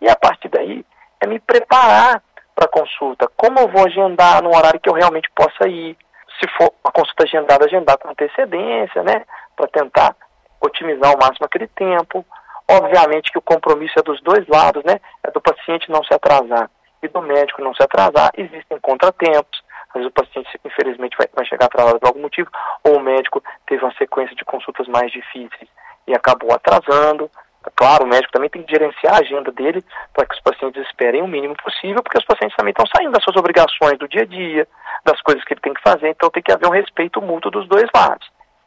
E 0.00 0.08
a 0.08 0.14
partir 0.14 0.48
daí, 0.48 0.84
é 1.20 1.26
me 1.26 1.40
preparar 1.40 2.22
para 2.54 2.66
a 2.66 2.68
consulta. 2.68 3.28
Como 3.36 3.58
eu 3.58 3.68
vou 3.68 3.86
agendar 3.86 4.42
no 4.42 4.54
horário 4.54 4.80
que 4.80 4.88
eu 4.88 4.94
realmente 4.94 5.30
possa 5.30 5.68
ir? 5.68 5.96
Se 6.40 6.48
for 6.56 6.72
a 6.84 6.92
consulta 6.92 7.24
agendada, 7.24 7.64
agendar 7.64 7.98
com 7.98 8.10
antecedência, 8.10 9.02
né? 9.02 9.24
Para 9.56 9.68
tentar 9.68 10.14
otimizar 10.60 11.10
ao 11.10 11.18
máximo 11.18 11.46
aquele 11.46 11.68
tempo. 11.68 12.24
Obviamente 12.70 13.32
que 13.32 13.38
o 13.38 13.42
compromisso 13.42 13.98
é 13.98 14.02
dos 14.02 14.20
dois 14.22 14.46
lados, 14.46 14.84
né? 14.84 15.00
É 15.22 15.30
do 15.30 15.40
paciente 15.40 15.90
não 15.90 16.04
se 16.04 16.12
atrasar 16.12 16.70
e 17.02 17.08
do 17.08 17.22
médico 17.22 17.62
não 17.62 17.74
se 17.74 17.82
atrasar. 17.82 18.30
Existem 18.36 18.78
contratempos. 18.80 19.62
Às 19.88 19.94
vezes 19.94 20.08
o 20.08 20.12
paciente, 20.12 20.60
infelizmente, 20.64 21.16
vai, 21.16 21.26
vai 21.34 21.44
chegar 21.46 21.66
atrasado 21.66 21.98
por 21.98 22.08
algum 22.08 22.22
motivo, 22.22 22.50
ou 22.84 22.96
o 22.96 23.00
médico 23.00 23.42
teve 23.66 23.82
uma 23.82 23.94
sequência 23.94 24.34
de 24.36 24.44
consultas 24.44 24.86
mais 24.86 25.10
difíceis 25.10 25.68
e 26.06 26.14
acabou 26.14 26.52
atrasando. 26.52 27.30
Claro, 27.76 28.04
o 28.04 28.08
médico 28.08 28.32
também 28.32 28.48
tem 28.48 28.62
que 28.62 28.72
gerenciar 28.72 29.14
a 29.14 29.20
agenda 29.20 29.52
dele 29.52 29.84
para 30.14 30.26
que 30.26 30.34
os 30.34 30.40
pacientes 30.40 30.82
esperem 30.86 31.22
o 31.22 31.28
mínimo 31.28 31.54
possível, 31.56 32.02
porque 32.02 32.18
os 32.18 32.24
pacientes 32.24 32.56
também 32.56 32.70
estão 32.70 32.86
saindo 32.96 33.12
das 33.12 33.22
suas 33.22 33.36
obrigações 33.36 33.98
do 33.98 34.08
dia 34.08 34.22
a 34.22 34.26
dia, 34.26 34.66
das 35.04 35.20
coisas 35.20 35.44
que 35.44 35.52
ele 35.52 35.60
tem 35.60 35.74
que 35.74 35.82
fazer, 35.82 36.08
então 36.08 36.30
tem 36.30 36.42
que 36.42 36.52
haver 36.52 36.66
um 36.66 36.72
respeito 36.72 37.20
mútuo 37.20 37.50
dos 37.50 37.68
dois 37.68 37.86
lados. 37.94 38.26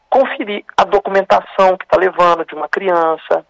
Conferir 0.10 0.64
a 0.78 0.84
documentação 0.84 1.78
que 1.78 1.86
está 1.86 1.98
levando 1.98 2.46
de 2.46 2.54
uma 2.54 2.68
criança, 2.68 3.46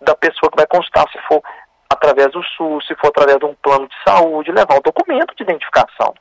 da 0.00 0.14
pessoa 0.16 0.50
que 0.50 0.56
vai 0.56 0.66
consultar, 0.66 1.08
se 1.10 1.18
for 1.28 1.40
através 1.88 2.32
do 2.32 2.42
SUS, 2.42 2.86
se 2.86 2.94
for 2.96 3.08
através 3.08 3.38
de 3.38 3.44
um 3.44 3.54
plano 3.54 3.86
de 3.86 3.94
saúde, 4.04 4.50
levar 4.50 4.76
o 4.76 4.82
documento 4.82 5.34
de 5.36 5.42
identificação. 5.42 6.12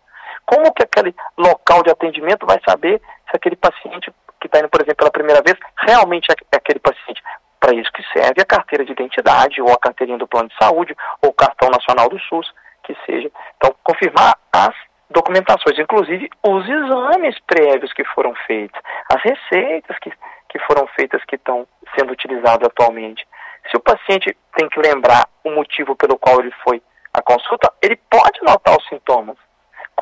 Como 0.45 0.73
que 0.73 0.83
aquele 0.83 1.15
local 1.37 1.83
de 1.83 1.91
atendimento 1.91 2.45
vai 2.45 2.59
saber 2.67 3.01
se 3.29 3.35
aquele 3.35 3.55
paciente 3.55 4.11
que 4.39 4.47
está 4.47 4.59
indo, 4.59 4.69
por 4.69 4.81
exemplo, 4.81 4.97
pela 4.97 5.11
primeira 5.11 5.41
vez, 5.41 5.57
realmente 5.77 6.27
é 6.31 6.55
aquele 6.55 6.79
paciente? 6.79 7.21
Para 7.59 7.75
isso 7.75 7.91
que 7.93 8.03
serve 8.11 8.41
a 8.41 8.45
carteira 8.45 8.83
de 8.83 8.91
identidade, 8.91 9.61
ou 9.61 9.71
a 9.71 9.77
carteirinha 9.77 10.17
do 10.17 10.27
plano 10.27 10.49
de 10.49 10.55
saúde, 10.57 10.95
ou 11.21 11.29
o 11.29 11.33
cartão 11.33 11.69
nacional 11.69 12.09
do 12.09 12.19
SUS, 12.19 12.51
que 12.83 12.95
seja. 13.05 13.31
Então, 13.57 13.75
confirmar 13.83 14.35
as 14.51 14.73
documentações, 15.11 15.77
inclusive 15.77 16.29
os 16.43 16.67
exames 16.67 17.37
prévios 17.45 17.93
que 17.93 18.03
foram 18.05 18.33
feitos, 18.47 18.79
as 19.13 19.21
receitas 19.21 19.97
que, 19.99 20.11
que 20.49 20.59
foram 20.59 20.87
feitas 20.95 21.23
que 21.25 21.35
estão 21.35 21.67
sendo 21.95 22.11
utilizadas 22.13 22.67
atualmente. 22.67 23.27
Se 23.69 23.77
o 23.77 23.79
paciente 23.79 24.35
tem 24.55 24.67
que 24.69 24.79
lembrar 24.79 25.27
o 25.43 25.51
motivo 25.51 25.95
pelo 25.95 26.17
qual 26.17 26.39
ele 26.39 26.51
foi 26.63 26.81
à 27.13 27.21
consulta, 27.21 27.71
ele 27.81 27.99
pode 28.09 28.41
notar 28.41 28.75
os 28.77 28.87
sintomas. 28.87 29.37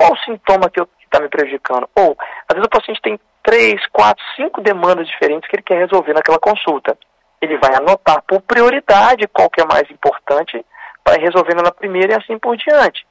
Qual 0.00 0.12
o 0.12 0.18
sintoma 0.18 0.70
que 0.70 0.80
está 1.04 1.20
me 1.20 1.28
prejudicando? 1.28 1.88
Ou, 1.94 2.16
às 2.48 2.54
vezes 2.54 2.66
o 2.66 2.70
paciente 2.70 3.02
tem 3.02 3.20
três, 3.42 3.84
quatro, 3.88 4.24
cinco 4.36 4.62
demandas 4.62 5.06
diferentes 5.06 5.48
que 5.48 5.56
ele 5.56 5.62
quer 5.62 5.78
resolver 5.78 6.14
naquela 6.14 6.38
consulta 6.38 6.96
ele 7.40 7.56
vai 7.58 7.74
anotar 7.74 8.22
por 8.22 8.42
prioridade 8.42 9.26
qual 9.28 9.48
que 9.48 9.60
é 9.60 9.64
mais 9.64 9.90
importante 9.90 10.56
ir 10.56 11.20
resolvendo 11.20 11.62
na 11.62 11.72
primeira 11.72 12.12
e 12.12 12.16
assim 12.16 12.38
por 12.38 12.56
diante. 12.56 13.04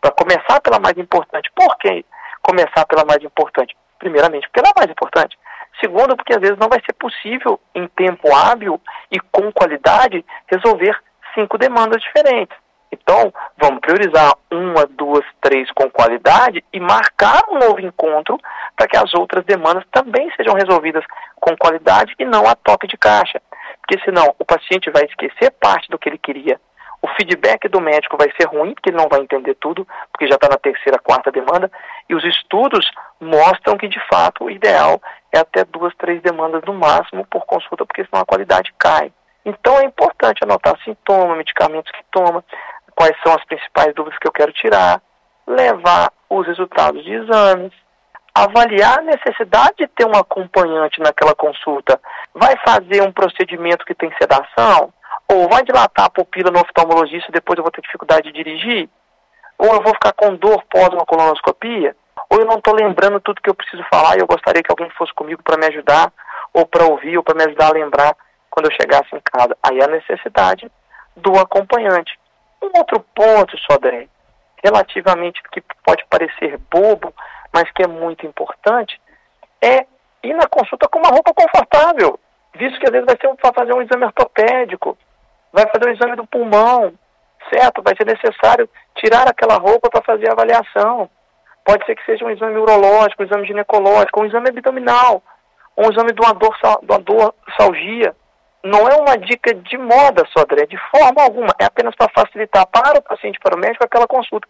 Para 0.00 0.10
começar 0.12 0.58
pela 0.62 0.78
mais 0.78 0.96
importante. 0.96 1.50
Por 1.54 1.76
que 1.76 2.02
começar 2.40 2.86
pela 2.86 3.04
mais 3.04 3.22
importante? 3.22 3.76
Primeiramente, 3.98 4.48
porque 4.48 4.60
ela 4.60 4.72
é 4.74 4.80
mais 4.80 4.90
importante. 4.90 5.38
Segundo, 5.78 6.16
porque 6.16 6.32
às 6.32 6.40
vezes 6.40 6.56
não 6.56 6.68
vai 6.68 6.80
ser 6.80 6.94
possível, 6.94 7.60
em 7.74 7.86
tempo 7.88 8.34
hábil 8.34 8.80
e 9.10 9.20
com 9.20 9.52
qualidade, 9.52 10.24
resolver 10.46 10.98
cinco 11.34 11.58
demandas 11.58 12.00
diferentes. 12.00 12.56
Então, 12.92 13.32
vamos 13.56 13.80
priorizar 13.80 14.34
uma, 14.50 14.86
duas, 14.86 15.24
três 15.40 15.70
com 15.72 15.90
qualidade 15.90 16.62
e 16.72 16.78
marcar 16.78 17.42
um 17.50 17.58
novo 17.58 17.80
encontro 17.80 18.38
para 18.76 18.86
que 18.86 18.96
as 18.96 19.12
outras 19.14 19.44
demandas 19.44 19.84
também 19.90 20.30
sejam 20.36 20.54
resolvidas 20.54 21.04
com 21.40 21.56
qualidade 21.56 22.14
e 22.18 22.24
não 22.24 22.46
a 22.46 22.54
toque 22.54 22.86
de 22.86 22.96
caixa 22.98 23.40
porque 23.82 24.02
senão 24.04 24.34
o 24.38 24.44
paciente 24.44 24.90
vai 24.90 25.04
esquecer 25.04 25.50
parte 25.60 25.88
do 25.90 25.98
que 25.98 26.08
ele 26.08 26.18
queria. 26.18 26.58
O 27.02 27.08
feedback 27.08 27.68
do 27.68 27.80
médico 27.80 28.16
vai 28.16 28.30
ser 28.40 28.46
ruim, 28.46 28.74
porque 28.74 28.90
ele 28.90 28.96
não 28.96 29.08
vai 29.08 29.20
entender 29.20 29.56
tudo, 29.56 29.86
porque 30.12 30.28
já 30.28 30.36
está 30.36 30.48
na 30.48 30.56
terceira, 30.56 31.00
quarta 31.00 31.32
demanda, 31.32 31.70
e 32.08 32.14
os 32.14 32.24
estudos 32.24 32.88
mostram 33.20 33.76
que, 33.76 33.88
de 33.88 34.00
fato, 34.08 34.44
o 34.44 34.50
ideal 34.50 35.02
é 35.32 35.40
até 35.40 35.64
duas, 35.64 35.92
três 35.96 36.22
demandas 36.22 36.62
no 36.64 36.74
máximo 36.74 37.26
por 37.26 37.44
consulta, 37.44 37.84
porque 37.84 38.04
senão 38.04 38.22
a 38.22 38.26
qualidade 38.26 38.72
cai. 38.78 39.12
Então 39.44 39.80
é 39.80 39.84
importante 39.84 40.44
anotar 40.44 40.78
sintomas, 40.84 41.36
medicamentos 41.36 41.90
que 41.90 42.04
toma, 42.12 42.44
quais 42.94 43.16
são 43.22 43.34
as 43.34 43.44
principais 43.44 43.94
dúvidas 43.94 44.18
que 44.18 44.26
eu 44.26 44.32
quero 44.32 44.52
tirar, 44.52 45.00
levar 45.46 46.12
os 46.28 46.46
resultados 46.46 47.02
de 47.04 47.12
exames, 47.12 47.72
avaliar 48.34 48.98
a 48.98 49.02
necessidade 49.02 49.74
de 49.78 49.86
ter 49.88 50.06
um 50.06 50.16
acompanhante 50.16 51.00
naquela 51.00 51.34
consulta. 51.34 52.00
Vai 52.34 52.56
fazer 52.66 53.02
um 53.02 53.12
procedimento 53.12 53.84
que 53.84 53.94
tem 53.94 54.12
sedação? 54.20 54.92
Ou 55.28 55.48
vai 55.48 55.62
dilatar 55.62 56.06
a 56.06 56.10
pupila 56.10 56.50
no 56.50 56.60
oftalmologista 56.60 57.30
e 57.30 57.32
depois 57.32 57.56
eu 57.56 57.62
vou 57.62 57.70
ter 57.70 57.82
dificuldade 57.82 58.30
de 58.30 58.32
dirigir? 58.32 58.88
Ou 59.58 59.74
eu 59.74 59.82
vou 59.82 59.94
ficar 59.94 60.12
com 60.12 60.34
dor 60.34 60.62
pós 60.70 60.88
uma 60.88 61.04
colonoscopia? 61.06 61.94
Ou 62.30 62.38
eu 62.40 62.46
não 62.46 62.56
estou 62.56 62.74
lembrando 62.74 63.20
tudo 63.20 63.40
que 63.40 63.50
eu 63.50 63.54
preciso 63.54 63.84
falar 63.92 64.16
e 64.16 64.20
eu 64.20 64.26
gostaria 64.26 64.62
que 64.62 64.70
alguém 64.70 64.90
fosse 64.90 65.12
comigo 65.14 65.42
para 65.42 65.58
me 65.58 65.66
ajudar, 65.66 66.12
ou 66.52 66.66
para 66.66 66.84
ouvir, 66.84 67.16
ou 67.16 67.22
para 67.22 67.34
me 67.34 67.44
ajudar 67.44 67.68
a 67.68 67.72
lembrar 67.72 68.16
quando 68.50 68.66
eu 68.66 68.72
chegasse 68.72 69.14
em 69.14 69.20
casa. 69.20 69.56
Aí 69.62 69.82
a 69.82 69.86
necessidade 69.86 70.70
do 71.16 71.38
acompanhante. 71.38 72.18
Um 72.62 72.70
outro 72.78 73.00
ponto, 73.14 73.58
Sodré, 73.70 74.08
relativamente 74.62 75.42
que 75.50 75.60
pode 75.84 76.04
parecer 76.06 76.58
bobo, 76.70 77.12
mas 77.52 77.70
que 77.72 77.82
é 77.82 77.86
muito 77.86 78.24
importante, 78.24 79.00
é 79.60 79.86
ir 80.22 80.34
na 80.34 80.46
consulta 80.46 80.88
com 80.88 80.98
uma 80.98 81.10
roupa 81.10 81.34
confortável, 81.34 82.18
visto 82.54 82.78
que 82.78 82.86
às 82.86 82.92
vezes 82.92 83.06
vai 83.06 83.16
ser 83.20 83.34
para 83.36 83.52
fazer 83.52 83.74
um 83.74 83.82
exame 83.82 84.04
ortopédico, 84.04 84.96
vai 85.52 85.66
fazer 85.66 85.88
um 85.88 85.92
exame 85.92 86.16
do 86.16 86.26
pulmão, 86.26 86.94
certo? 87.52 87.82
Vai 87.82 87.94
ser 87.96 88.06
necessário 88.06 88.68
tirar 88.96 89.28
aquela 89.28 89.56
roupa 89.56 89.90
para 89.90 90.02
fazer 90.02 90.28
a 90.28 90.32
avaliação. 90.32 91.10
Pode 91.64 91.84
ser 91.86 91.94
que 91.94 92.04
seja 92.04 92.24
um 92.24 92.30
exame 92.30 92.58
urológico, 92.58 93.22
um 93.22 93.26
exame 93.26 93.46
ginecológico, 93.46 94.20
um 94.20 94.26
exame 94.26 94.48
abdominal, 94.48 95.22
um 95.76 95.90
exame 95.90 96.12
de 96.12 96.20
uma 96.20 96.34
dor, 96.34 96.56
de 96.82 96.92
uma 96.92 96.98
dor 96.98 97.34
salgia. 97.56 98.14
Não 98.64 98.88
é 98.88 98.94
uma 98.94 99.18
dica 99.18 99.52
de 99.54 99.76
moda, 99.76 100.24
Sodré, 100.36 100.66
de 100.66 100.78
forma 100.90 101.22
alguma. 101.22 101.52
É 101.58 101.64
apenas 101.64 101.94
para 101.96 102.12
facilitar 102.14 102.66
para 102.68 103.00
o 103.00 103.02
paciente, 103.02 103.40
para 103.40 103.56
o 103.56 103.58
médico, 103.58 103.84
aquela 103.84 104.06
consulta. 104.06 104.46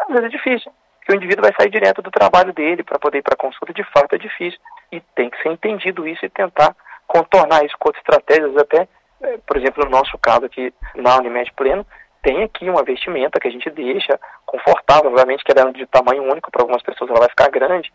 Às 0.00 0.08
vezes 0.08 0.24
é 0.24 0.28
difícil 0.28 0.72
que 1.04 1.12
o 1.12 1.16
indivíduo 1.16 1.44
vai 1.44 1.52
sair 1.58 1.70
direto 1.70 2.02
do 2.02 2.10
trabalho 2.10 2.52
dele 2.52 2.82
para 2.82 2.98
poder 2.98 3.18
ir 3.18 3.22
para 3.22 3.34
a 3.34 3.38
consulta, 3.38 3.72
de 3.72 3.84
fato 3.92 4.14
é 4.14 4.18
difícil. 4.18 4.58
E 4.90 5.00
tem 5.14 5.30
que 5.30 5.40
ser 5.42 5.50
entendido 5.50 6.06
isso 6.06 6.24
e 6.24 6.28
tentar 6.28 6.74
contornar 7.06 7.64
isso 7.64 7.76
com 7.78 7.88
outras 7.88 8.02
estratégias, 8.02 8.56
até, 8.56 8.88
eh, 9.22 9.38
por 9.46 9.56
exemplo, 9.56 9.84
no 9.84 9.90
nosso 9.90 10.18
caso 10.18 10.44
aqui 10.44 10.72
na 10.96 11.16
Unimed 11.16 11.52
Pleno, 11.54 11.86
tem 12.22 12.42
aqui 12.42 12.68
uma 12.68 12.82
vestimenta 12.82 13.38
que 13.38 13.46
a 13.46 13.50
gente 13.50 13.70
deixa 13.70 14.18
confortável, 14.44 15.10
obviamente 15.10 15.44
que 15.44 15.52
ela 15.56 15.70
é 15.70 15.72
de 15.72 15.86
tamanho 15.86 16.24
único, 16.24 16.50
para 16.50 16.62
algumas 16.62 16.82
pessoas 16.82 17.10
ela 17.10 17.20
vai 17.20 17.28
ficar 17.28 17.48
grande, 17.50 17.92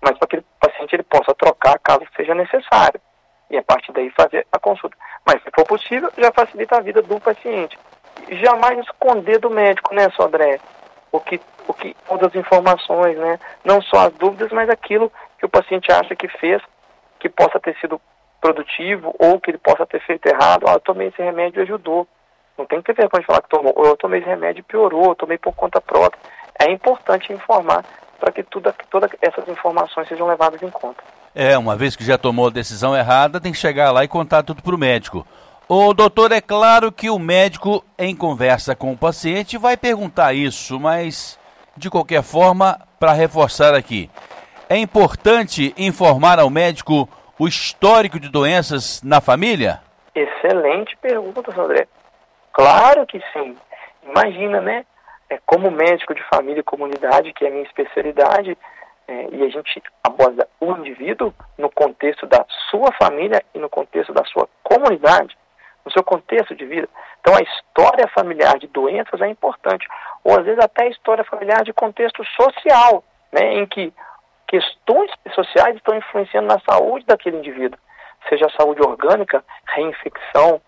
mas 0.00 0.16
para 0.16 0.28
que 0.28 0.36
o 0.36 0.44
paciente 0.60 0.94
ele 0.94 1.02
possa 1.02 1.34
trocar 1.34 1.78
caso 1.80 2.06
seja 2.16 2.34
necessário. 2.36 3.00
E 3.50 3.56
a 3.56 3.62
partir 3.62 3.92
daí 3.92 4.10
fazer 4.10 4.46
a 4.50 4.58
consulta. 4.58 4.96
Mas 5.24 5.42
se 5.42 5.50
for 5.54 5.66
possível, 5.66 6.10
já 6.16 6.32
facilita 6.32 6.76
a 6.76 6.80
vida 6.80 7.02
do 7.02 7.20
paciente. 7.20 7.78
Jamais 8.30 8.78
esconder 8.80 9.38
do 9.38 9.50
médico, 9.50 9.94
né, 9.94 10.08
Sodré? 10.10 10.58
o 11.14 11.20
que, 11.20 11.40
o 11.68 11.72
que, 11.72 11.94
todas 12.08 12.30
as 12.30 12.34
informações, 12.34 13.16
né? 13.16 13.38
Não 13.64 13.80
só 13.80 14.08
as 14.08 14.12
dúvidas, 14.14 14.50
mas 14.50 14.68
aquilo 14.68 15.12
que 15.38 15.46
o 15.46 15.48
paciente 15.48 15.92
acha 15.92 16.16
que 16.16 16.26
fez, 16.26 16.60
que 17.20 17.28
possa 17.28 17.60
ter 17.60 17.76
sido 17.76 18.00
produtivo 18.40 19.14
ou 19.20 19.38
que 19.38 19.52
ele 19.52 19.58
possa 19.58 19.86
ter 19.86 20.00
feito 20.00 20.26
errado. 20.26 20.66
Ah, 20.66 20.72
eu 20.72 20.80
tomei 20.80 21.08
esse 21.08 21.22
remédio 21.22 21.60
e 21.60 21.62
ajudou. 21.62 22.08
Não 22.58 22.66
tem 22.66 22.80
que 22.82 22.86
ter 22.86 23.00
vergonha 23.00 23.20
de 23.20 23.26
falar 23.26 23.42
que 23.42 23.48
tomou. 23.48 23.72
Ou 23.76 23.86
eu 23.86 23.96
tomei 23.96 24.18
esse 24.18 24.28
remédio 24.28 24.58
e 24.60 24.64
piorou, 24.64 25.10
eu 25.10 25.14
tomei 25.14 25.38
por 25.38 25.54
conta 25.54 25.80
própria. 25.80 26.20
É 26.58 26.68
importante 26.68 27.32
informar 27.32 27.84
para 28.18 28.32
que 28.32 28.42
tudo, 28.42 28.74
todas 28.90 29.10
essas 29.22 29.46
informações 29.46 30.08
sejam 30.08 30.26
levadas 30.26 30.60
em 30.62 30.70
conta. 30.70 31.02
É, 31.34 31.58
uma 31.58 31.74
vez 31.74 31.96
que 31.96 32.04
já 32.04 32.16
tomou 32.16 32.46
a 32.46 32.50
decisão 32.50 32.96
errada, 32.96 33.40
tem 33.40 33.52
que 33.52 33.58
chegar 33.58 33.90
lá 33.90 34.04
e 34.04 34.08
contar 34.08 34.42
tudo 34.42 34.62
para 34.62 34.74
o 34.74 34.78
médico. 34.78 35.26
O 35.68 35.92
doutor, 35.92 36.30
é 36.30 36.40
claro 36.40 36.92
que 36.92 37.10
o 37.10 37.18
médico, 37.18 37.84
em 37.98 38.14
conversa 38.14 38.76
com 38.76 38.92
o 38.92 38.96
paciente, 38.96 39.58
vai 39.58 39.76
perguntar 39.76 40.34
isso, 40.34 40.78
mas 40.78 41.38
de 41.76 41.90
qualquer 41.90 42.22
forma, 42.22 42.78
para 43.00 43.12
reforçar 43.12 43.74
aqui, 43.74 44.08
é 44.68 44.76
importante 44.76 45.74
informar 45.76 46.38
ao 46.38 46.48
médico 46.48 47.08
o 47.38 47.48
histórico 47.48 48.20
de 48.20 48.28
doenças 48.28 49.02
na 49.02 49.20
família? 49.20 49.80
Excelente 50.14 50.96
pergunta, 50.98 51.50
André. 51.60 51.88
Claro 52.52 53.04
que 53.06 53.20
sim. 53.32 53.56
Imagina, 54.06 54.60
né? 54.60 54.84
É, 55.28 55.38
como 55.44 55.70
médico 55.70 56.14
de 56.14 56.22
família 56.32 56.60
e 56.60 56.64
comunidade, 56.64 57.32
que 57.32 57.44
é 57.44 57.48
a 57.48 57.50
minha 57.50 57.64
especialidade, 57.64 58.56
é, 59.06 59.28
e 59.30 59.42
a 59.42 59.48
gente 59.48 59.82
aborda 60.02 60.48
o 60.60 60.72
indivíduo 60.72 61.34
no 61.58 61.70
contexto 61.70 62.26
da 62.26 62.44
sua 62.70 62.92
família 63.00 63.42
e 63.54 63.58
no 63.58 63.68
contexto 63.68 64.12
da 64.12 64.24
sua 64.24 64.48
comunidade 64.62 65.36
no 65.84 65.92
seu 65.92 66.02
contexto 66.02 66.54
de 66.54 66.64
vida. 66.64 66.88
Então, 67.20 67.34
a 67.36 67.42
história 67.42 68.08
familiar 68.08 68.58
de 68.58 68.66
doenças 68.68 69.20
é 69.20 69.28
importante. 69.28 69.86
ou 70.22 70.38
às 70.38 70.44
vezes 70.44 70.64
até 70.64 70.88
história 70.88 71.22
familiar 71.24 71.62
de 71.64 71.72
contexto 71.72 72.24
social, 72.24 73.04
né, 73.30 73.54
em 73.56 73.66
que 73.66 73.92
questões 74.48 75.10
sociais 75.34 75.76
estão 75.76 75.94
influenciando 75.96 76.48
na 76.48 76.58
saúde 76.60 77.04
daquele 77.04 77.36
indivíduo, 77.36 77.78
seja 78.28 78.46
a 78.46 78.50
saúde 78.50 78.80
orgânica, 78.80 79.44
reinfecção 79.66 80.60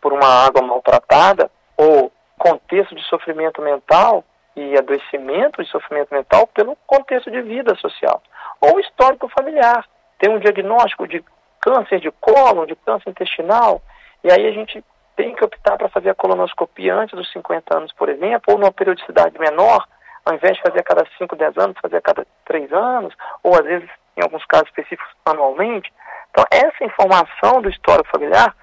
por 0.00 0.12
uma 0.12 0.46
água 0.46 0.62
maltratada, 0.62 1.48
ou 1.76 2.10
contexto 2.36 2.94
de 2.94 3.02
sofrimento 3.04 3.62
mental 3.62 4.24
e 4.56 4.76
adoecimento 4.76 5.62
de 5.62 5.70
sofrimento 5.70 6.14
mental 6.14 6.46
pelo 6.48 6.76
contexto 6.86 7.30
de 7.30 7.42
vida 7.42 7.74
social, 7.76 8.22
ou 8.60 8.78
histórico 8.80 9.28
familiar. 9.28 9.86
Tem 10.18 10.30
um 10.30 10.38
diagnóstico 10.38 11.08
de 11.08 11.24
câncer 11.60 12.00
de 12.00 12.10
cólon, 12.12 12.66
de 12.66 12.76
câncer 12.76 13.10
intestinal, 13.10 13.82
e 14.22 14.30
aí 14.30 14.46
a 14.46 14.52
gente 14.52 14.84
tem 15.16 15.34
que 15.34 15.44
optar 15.44 15.76
para 15.76 15.88
fazer 15.88 16.10
a 16.10 16.14
colonoscopia 16.14 16.94
antes 16.94 17.16
dos 17.16 17.30
50 17.32 17.76
anos, 17.76 17.92
por 17.92 18.08
exemplo, 18.08 18.52
ou 18.52 18.58
numa 18.58 18.72
periodicidade 18.72 19.38
menor, 19.38 19.86
ao 20.24 20.34
invés 20.34 20.56
de 20.56 20.62
fazer 20.62 20.80
a 20.80 20.84
cada 20.84 21.06
5, 21.18 21.36
10 21.36 21.58
anos, 21.58 21.76
fazer 21.80 21.98
a 21.98 22.02
cada 22.02 22.26
3 22.46 22.72
anos, 22.72 23.14
ou 23.42 23.54
às 23.54 23.64
vezes, 23.64 23.88
em 24.16 24.22
alguns 24.22 24.44
casos 24.46 24.68
específicos, 24.68 25.08
anualmente. 25.24 25.92
Então, 26.30 26.44
essa 26.50 26.84
informação 26.84 27.62
do 27.62 27.68
histórico 27.68 28.08
familiar, 28.10 28.54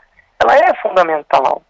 ela 0.41 0.55
é 0.55 0.73
fundamental. 0.81 1.61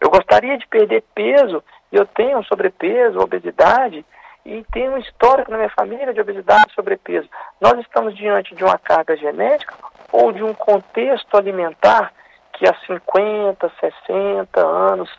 Eu 0.00 0.10
gostaria 0.10 0.58
de 0.58 0.66
perder 0.66 1.04
peso, 1.14 1.62
e 1.62 1.75
eu 1.92 2.06
tenho 2.06 2.44
sobrepeso, 2.44 3.18
obesidade, 3.18 4.04
e 4.46 4.64
tenho 4.72 4.92
um 4.92 4.98
histórico 4.98 5.50
na 5.50 5.56
minha 5.56 5.70
família 5.70 6.14
de 6.14 6.20
obesidade 6.20 6.66
e 6.70 6.74
sobrepeso. 6.74 7.28
Nós 7.60 7.78
estamos 7.80 8.16
diante 8.16 8.54
de 8.54 8.62
uma 8.62 8.78
carga 8.78 9.16
genética 9.16 9.74
ou 10.12 10.32
de 10.32 10.42
um 10.42 10.54
contexto 10.54 11.36
alimentar 11.36 12.12
que 12.52 12.66
há 12.66 12.74
50, 12.86 13.70
60 14.06 14.60
anos, 14.60 15.10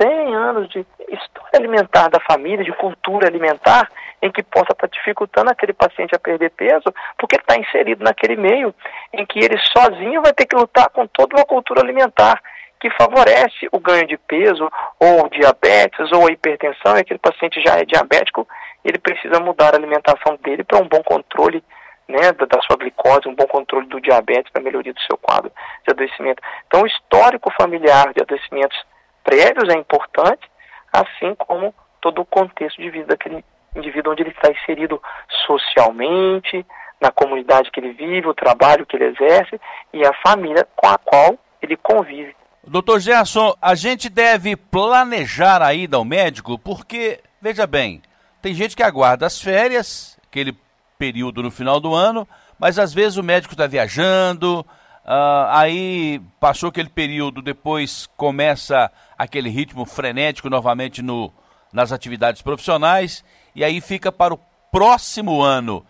100 0.00 0.34
anos 0.34 0.68
de 0.68 0.84
história 1.08 1.50
alimentar 1.54 2.08
da 2.08 2.18
família, 2.20 2.64
de 2.64 2.72
cultura 2.72 3.28
alimentar, 3.28 3.88
em 4.20 4.30
que 4.30 4.42
possa 4.42 4.72
estar 4.72 4.88
dificultando 4.88 5.50
aquele 5.50 5.72
paciente 5.72 6.14
a 6.14 6.18
perder 6.18 6.50
peso, 6.50 6.92
porque 7.18 7.36
ele 7.36 7.42
está 7.42 7.56
inserido 7.56 8.04
naquele 8.04 8.36
meio 8.36 8.74
em 9.12 9.24
que 9.24 9.38
ele 9.38 9.58
sozinho 9.58 10.22
vai 10.22 10.32
ter 10.32 10.46
que 10.46 10.56
lutar 10.56 10.90
com 10.90 11.06
toda 11.06 11.36
uma 11.36 11.44
cultura 11.44 11.82
alimentar 11.82 12.40
que 12.82 12.90
favorece 12.90 13.68
o 13.70 13.78
ganho 13.78 14.08
de 14.08 14.18
peso, 14.18 14.68
ou 14.98 15.28
diabetes, 15.28 16.10
ou 16.10 16.28
hipertensão, 16.28 16.96
e 16.96 17.00
aquele 17.00 17.20
paciente 17.20 17.62
já 17.62 17.78
é 17.78 17.84
diabético, 17.84 18.44
ele 18.84 18.98
precisa 18.98 19.38
mudar 19.38 19.72
a 19.72 19.76
alimentação 19.76 20.36
dele 20.42 20.64
para 20.64 20.82
um 20.82 20.88
bom 20.88 21.00
controle 21.04 21.62
né, 22.08 22.32
da, 22.32 22.44
da, 22.44 22.60
sua 22.62 22.76
glicose, 22.76 23.28
um 23.28 23.36
bom 23.36 23.46
controle 23.46 23.86
do 23.86 24.00
diabetes 24.00 24.50
para 24.50 24.60
melhoria 24.60 24.92
do 24.92 25.00
seu 25.02 25.16
quadro 25.16 25.52
de 25.86 25.92
adoecimento. 25.92 26.42
Então, 26.66 26.82
o 26.82 26.86
histórico 26.88 27.52
familiar 27.52 28.12
de 28.12 28.20
adoecimentos 28.20 28.76
prévios 29.22 29.72
é 29.72 29.78
importante, 29.78 30.50
assim 30.92 31.36
como 31.36 31.72
todo 32.00 32.22
o 32.22 32.26
contexto 32.26 32.82
de 32.82 32.90
vida 32.90 33.06
daquele 33.06 33.44
indivíduo 33.76 34.10
onde 34.12 34.24
ele 34.24 34.30
está 34.30 34.50
inserido 34.50 35.00
socialmente, 35.46 36.66
na 37.00 37.12
comunidade 37.12 37.70
que 37.70 37.78
ele 37.78 37.92
vive, 37.92 38.26
o 38.26 38.34
trabalho 38.34 38.84
que 38.84 38.96
ele 38.96 39.04
exerce 39.04 39.60
e 39.92 40.04
a 40.04 40.12
família 40.14 40.66
com 40.74 40.88
a 40.88 40.98
qual 40.98 41.38
ele 41.62 41.76
convive. 41.76 42.34
Doutor 42.64 43.00
Gerson, 43.00 43.56
a 43.60 43.74
gente 43.74 44.08
deve 44.08 44.54
planejar 44.54 45.60
a 45.60 45.74
ida 45.74 45.96
ao 45.96 46.04
médico 46.04 46.56
porque, 46.56 47.18
veja 47.40 47.66
bem, 47.66 48.00
tem 48.40 48.54
gente 48.54 48.76
que 48.76 48.84
aguarda 48.84 49.26
as 49.26 49.40
férias, 49.40 50.16
aquele 50.28 50.56
período 50.96 51.42
no 51.42 51.50
final 51.50 51.80
do 51.80 51.92
ano, 51.92 52.26
mas 52.60 52.78
às 52.78 52.94
vezes 52.94 53.18
o 53.18 53.22
médico 53.22 53.54
está 53.54 53.66
viajando, 53.66 54.60
uh, 54.60 55.48
aí 55.48 56.22
passou 56.38 56.68
aquele 56.68 56.88
período, 56.88 57.42
depois 57.42 58.08
começa 58.16 58.92
aquele 59.18 59.50
ritmo 59.50 59.84
frenético 59.84 60.48
novamente 60.48 61.02
no, 61.02 61.32
nas 61.72 61.90
atividades 61.90 62.42
profissionais, 62.42 63.24
e 63.56 63.64
aí 63.64 63.80
fica 63.80 64.12
para 64.12 64.34
o 64.34 64.40
próximo 64.70 65.42
ano. 65.42 65.84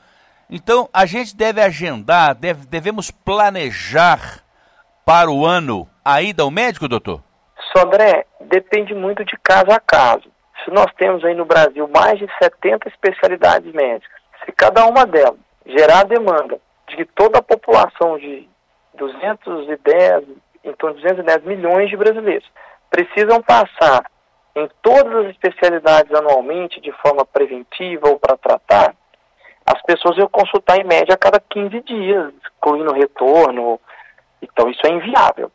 Então 0.49 0.89
a 0.91 1.05
gente 1.05 1.37
deve 1.37 1.61
agendar, 1.61 2.35
deve, 2.35 2.65
devemos 2.65 3.11
planejar 3.11 4.42
para 5.05 5.31
o 5.31 5.45
ano 5.47 5.89
a 6.05 6.23
ida 6.23 6.43
ao 6.43 6.51
médico, 6.51 6.89
doutor? 6.89 7.23
Sodré, 7.77 8.27
depende 8.41 8.95
muito 8.95 9.25
de 9.25 9.37
caso 9.43 9.71
a 9.71 9.81
caso. 9.81 10.31
Se 10.65 10.71
nós 10.71 10.87
temos 10.97 11.25
aí 11.25 11.35
no 11.35 11.45
Brasil 11.45 11.89
mais 11.89 12.19
de 12.19 12.29
70 12.41 12.89
especialidades 12.89 13.73
médicas, 13.73 14.21
se 14.45 14.53
cada 14.53 14.87
uma 14.87 15.07
delas 15.07 15.39
gerar 15.67 16.05
demanda 16.05 16.59
de 16.89 17.05
toda 17.05 17.39
a 17.39 17.43
população 17.43 18.19
de 18.19 18.49
210, 18.95 20.25
então 20.65 20.93
210 20.93 21.45
milhões 21.45 21.89
de 21.89 21.97
brasileiros 21.97 22.49
precisam 22.91 23.43
passar 23.43 24.05
em 24.55 24.69
todas 24.83 25.25
as 25.25 25.31
especialidades 25.31 26.13
anualmente 26.13 26.81
de 26.81 26.93
forma 26.93 27.25
preventiva 27.25 28.09
ou 28.09 28.19
para 28.19 28.37
tratar, 28.37 28.95
as 29.65 29.81
pessoas 29.83 30.19
iam 30.19 30.29
consultar 30.29 30.79
em 30.79 30.85
média 30.85 31.15
a 31.15 31.19
cada 31.19 31.41
15 31.41 31.81
dias, 31.81 32.33
incluindo 32.59 32.93
retorno. 32.93 33.81
Então 34.43 34.69
isso 34.69 34.85
é 34.85 34.91
inviável. 34.91 35.51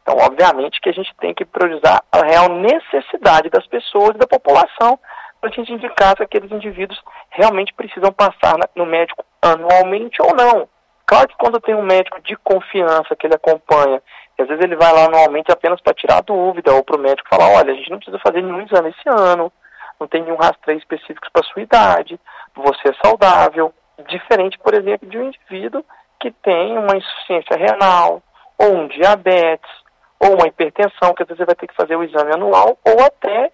Então, 0.00 0.16
obviamente 0.24 0.80
que 0.80 0.88
a 0.88 0.92
gente 0.92 1.14
tem 1.16 1.34
que 1.34 1.44
priorizar 1.44 2.02
a 2.10 2.24
real 2.24 2.48
necessidade 2.48 3.50
das 3.50 3.66
pessoas 3.66 4.14
e 4.14 4.18
da 4.18 4.26
população 4.26 4.98
para 5.38 5.50
a 5.50 5.52
gente 5.52 5.72
indicar 5.72 6.16
se 6.16 6.22
aqueles 6.22 6.50
indivíduos 6.50 6.98
realmente 7.30 7.74
precisam 7.74 8.10
passar 8.12 8.56
no 8.74 8.86
médico 8.86 9.24
anualmente 9.42 10.20
ou 10.22 10.34
não. 10.34 10.68
Claro 11.06 11.28
que 11.28 11.36
quando 11.36 11.60
tem 11.60 11.74
um 11.74 11.82
médico 11.82 12.20
de 12.22 12.36
confiança 12.36 13.14
que 13.16 13.26
ele 13.26 13.34
acompanha, 13.34 14.02
às 14.38 14.46
vezes 14.46 14.62
ele 14.62 14.76
vai 14.76 14.92
lá 14.92 15.06
anualmente 15.06 15.50
apenas 15.50 15.80
para 15.80 15.94
tirar 15.94 16.22
dúvida, 16.22 16.72
ou 16.72 16.84
para 16.84 16.96
o 16.96 17.00
médico 17.00 17.28
falar, 17.28 17.50
olha, 17.50 17.72
a 17.72 17.76
gente 17.76 17.90
não 17.90 17.98
precisa 17.98 18.18
fazer 18.20 18.42
nenhum 18.42 18.60
exame 18.62 18.90
esse 18.90 19.08
ano, 19.08 19.52
não 19.98 20.06
tem 20.06 20.22
nenhum 20.22 20.36
rastreio 20.36 20.78
específico 20.78 21.26
para 21.32 21.44
sua 21.44 21.62
idade, 21.62 22.20
você 22.54 22.88
é 22.88 22.94
saudável, 23.04 23.72
diferente, 24.06 24.58
por 24.58 24.74
exemplo, 24.74 25.08
de 25.08 25.18
um 25.18 25.24
indivíduo 25.24 25.84
que 26.20 26.30
tem 26.30 26.78
uma 26.78 26.96
insuficiência 26.96 27.56
renal, 27.56 28.22
ou 28.58 28.74
um 28.74 28.88
diabetes, 28.88 29.70
ou 30.18 30.34
uma 30.34 30.48
hipertensão, 30.48 31.14
que 31.14 31.22
às 31.22 31.28
vezes 31.28 31.38
você 31.38 31.44
vai 31.44 31.54
ter 31.54 31.66
que 31.68 31.74
fazer 31.74 31.96
o 31.96 32.02
exame 32.02 32.32
anual, 32.32 32.76
ou 32.84 33.04
até 33.04 33.52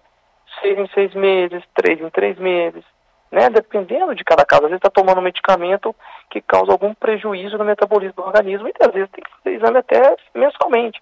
seis 0.61 0.77
em 0.77 0.87
seis 0.87 1.13
meses, 1.13 1.63
três 1.75 1.99
em 2.01 2.09
três 2.09 2.37
meses, 2.37 2.83
né? 3.31 3.49
Dependendo 3.49 4.15
de 4.15 4.23
cada 4.23 4.45
caso. 4.45 4.63
Às 4.63 4.69
vezes 4.69 4.83
está 4.83 4.89
tomando 4.89 5.19
um 5.19 5.23
medicamento 5.23 5.95
que 6.29 6.41
causa 6.41 6.71
algum 6.71 6.93
prejuízo 6.93 7.57
no 7.57 7.65
metabolismo 7.65 8.15
do 8.15 8.23
organismo 8.23 8.67
e 8.67 8.73
às 8.79 8.91
vezes 8.91 9.09
tem 9.11 9.23
que 9.23 9.31
fazer 9.43 9.55
exame 9.55 9.77
até 9.77 10.15
mensalmente 10.33 11.01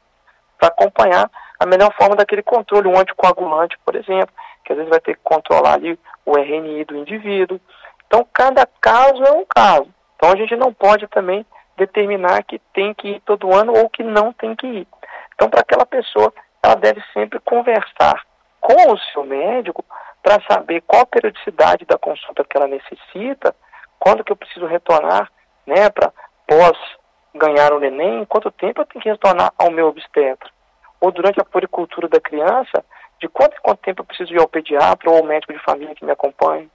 para 0.58 0.70
acompanhar 0.70 1.30
a 1.60 1.66
melhor 1.66 1.94
forma 1.94 2.16
daquele 2.16 2.44
controle, 2.44 2.88
um 2.88 2.98
anticoagulante, 2.98 3.78
por 3.86 3.96
exemplo, 3.96 4.34
que 4.66 4.74
às 4.74 4.78
vezes 4.78 4.90
vai 4.90 5.00
ter 5.00 5.16
que 5.16 5.22
controlar 5.24 5.74
ali 5.74 5.98
o 6.26 6.38
RNI 6.38 6.86
do 6.86 6.98
indivíduo. 6.98 7.60
Então, 8.08 8.28
cada 8.34 8.68
caso 8.82 9.24
é 9.24 9.32
um 9.32 9.46
caso. 9.46 9.88
Então, 10.16 10.32
a 10.32 10.36
gente 10.36 10.56
não 10.56 10.74
pode 10.74 11.08
também 11.08 11.46
determinar 11.78 12.44
que 12.44 12.60
tem 12.74 12.94
que 12.94 13.10
ir 13.10 13.22
todo 13.22 13.54
ano 13.54 13.74
ou 13.76 13.90
que 13.90 14.04
não 14.04 14.32
tem 14.34 14.56
que 14.56 14.68
ir. 14.68 14.88
Então, 15.34 15.50
para 15.50 15.62
aquela 15.62 15.86
pessoa, 15.86 16.34
ela 16.62 16.76
deve 16.76 17.04
sempre 17.14 17.40
conversar 17.40 18.22
com 18.62 18.92
o 18.92 18.98
seu 19.12 19.24
médico 19.24 19.84
para 20.22 20.42
saber 20.50 20.82
qual 20.88 21.02
a 21.02 21.06
periodicidade 21.06 21.86
da 21.86 21.98
consulta 21.98 22.46
que 22.46 22.56
ela 22.56 22.68
necessita, 22.68 23.54
quando 24.00 24.24
que 24.24 24.32
eu 24.32 24.38
preciso 24.38 24.66
retornar, 24.66 25.30
né, 25.68 25.90
para 25.90 26.12
pós 26.48 26.78
ganhar 27.36 27.74
o 27.74 27.80
neném, 27.80 28.26
quanto 28.26 28.52
tempo 28.52 28.82
eu 28.82 28.86
tenho 28.86 29.04
que 29.04 29.10
retornar 29.10 29.52
ao 29.58 29.72
meu 29.72 29.88
obstetra. 29.88 30.50
Ou 31.02 31.12
durante 31.12 31.42
a 31.42 31.46
puricultura 31.46 32.08
da 32.08 32.22
criança, 32.22 32.86
de 33.20 33.28
quanto 33.28 33.56
em 33.58 33.62
quanto 33.62 33.82
tempo 33.82 34.02
eu 34.02 34.06
preciso 34.06 34.34
ir 34.34 34.40
ao 34.40 34.48
pediatra 34.48 35.10
ou 35.10 35.18
ao 35.18 35.24
médico 35.24 35.52
de 35.52 35.60
família 35.60 35.96
que 35.96 36.06
me 36.06 36.12
acompanhe. 36.12 36.70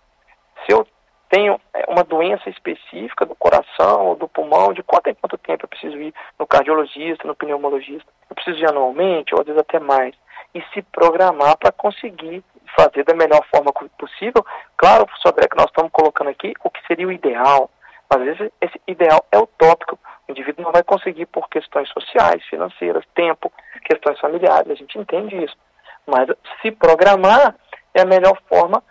Se 0.64 0.72
eu 0.72 0.86
tenho 1.28 1.60
é, 1.74 1.84
uma 1.88 2.02
doença 2.02 2.48
específica 2.48 3.26
do 3.26 3.34
coração 3.34 4.06
ou 4.06 4.16
do 4.16 4.28
pulmão, 4.28 4.72
de 4.72 4.82
quanto 4.82 5.08
em 5.08 5.14
quanto 5.14 5.38
tempo 5.38 5.64
eu 5.64 5.68
preciso 5.68 5.96
ir 6.00 6.14
no 6.38 6.46
cardiologista, 6.46 7.26
no 7.26 7.34
pneumologista. 7.34 8.10
Eu 8.28 8.34
preciso 8.34 8.58
ir 8.58 8.68
anualmente, 8.68 9.34
ou 9.34 9.40
às 9.40 9.46
vezes 9.46 9.60
até 9.60 9.78
mais. 9.78 10.14
E 10.54 10.62
se 10.72 10.82
programar 10.82 11.56
para 11.58 11.72
conseguir 11.72 12.42
fazer 12.76 13.04
da 13.04 13.14
melhor 13.14 13.44
forma 13.54 13.72
possível. 13.98 14.44
Claro, 14.76 15.06
professor 15.06 15.30
André, 15.30 15.48
que 15.48 15.56
nós 15.56 15.66
estamos 15.66 15.92
colocando 15.92 16.30
aqui 16.30 16.54
o 16.62 16.70
que 16.70 16.86
seria 16.86 17.06
o 17.06 17.12
ideal, 17.12 17.70
mas 18.08 18.20
às 18.20 18.26
vezes 18.26 18.52
esse 18.60 18.80
ideal 18.86 19.24
é 19.30 19.38
utópico. 19.38 19.98
O 20.26 20.32
indivíduo 20.32 20.64
não 20.64 20.72
vai 20.72 20.82
conseguir 20.82 21.26
por 21.26 21.48
questões 21.48 21.88
sociais, 21.90 22.44
financeiras, 22.46 23.04
tempo, 23.14 23.52
questões 23.84 24.18
familiares, 24.20 24.70
a 24.70 24.74
gente 24.74 24.98
entende 24.98 25.36
isso. 25.42 25.56
Mas 26.06 26.28
se 26.62 26.70
programar 26.70 27.54
é 27.94 28.02
a 28.02 28.06
melhor 28.06 28.38
forma 28.48 28.82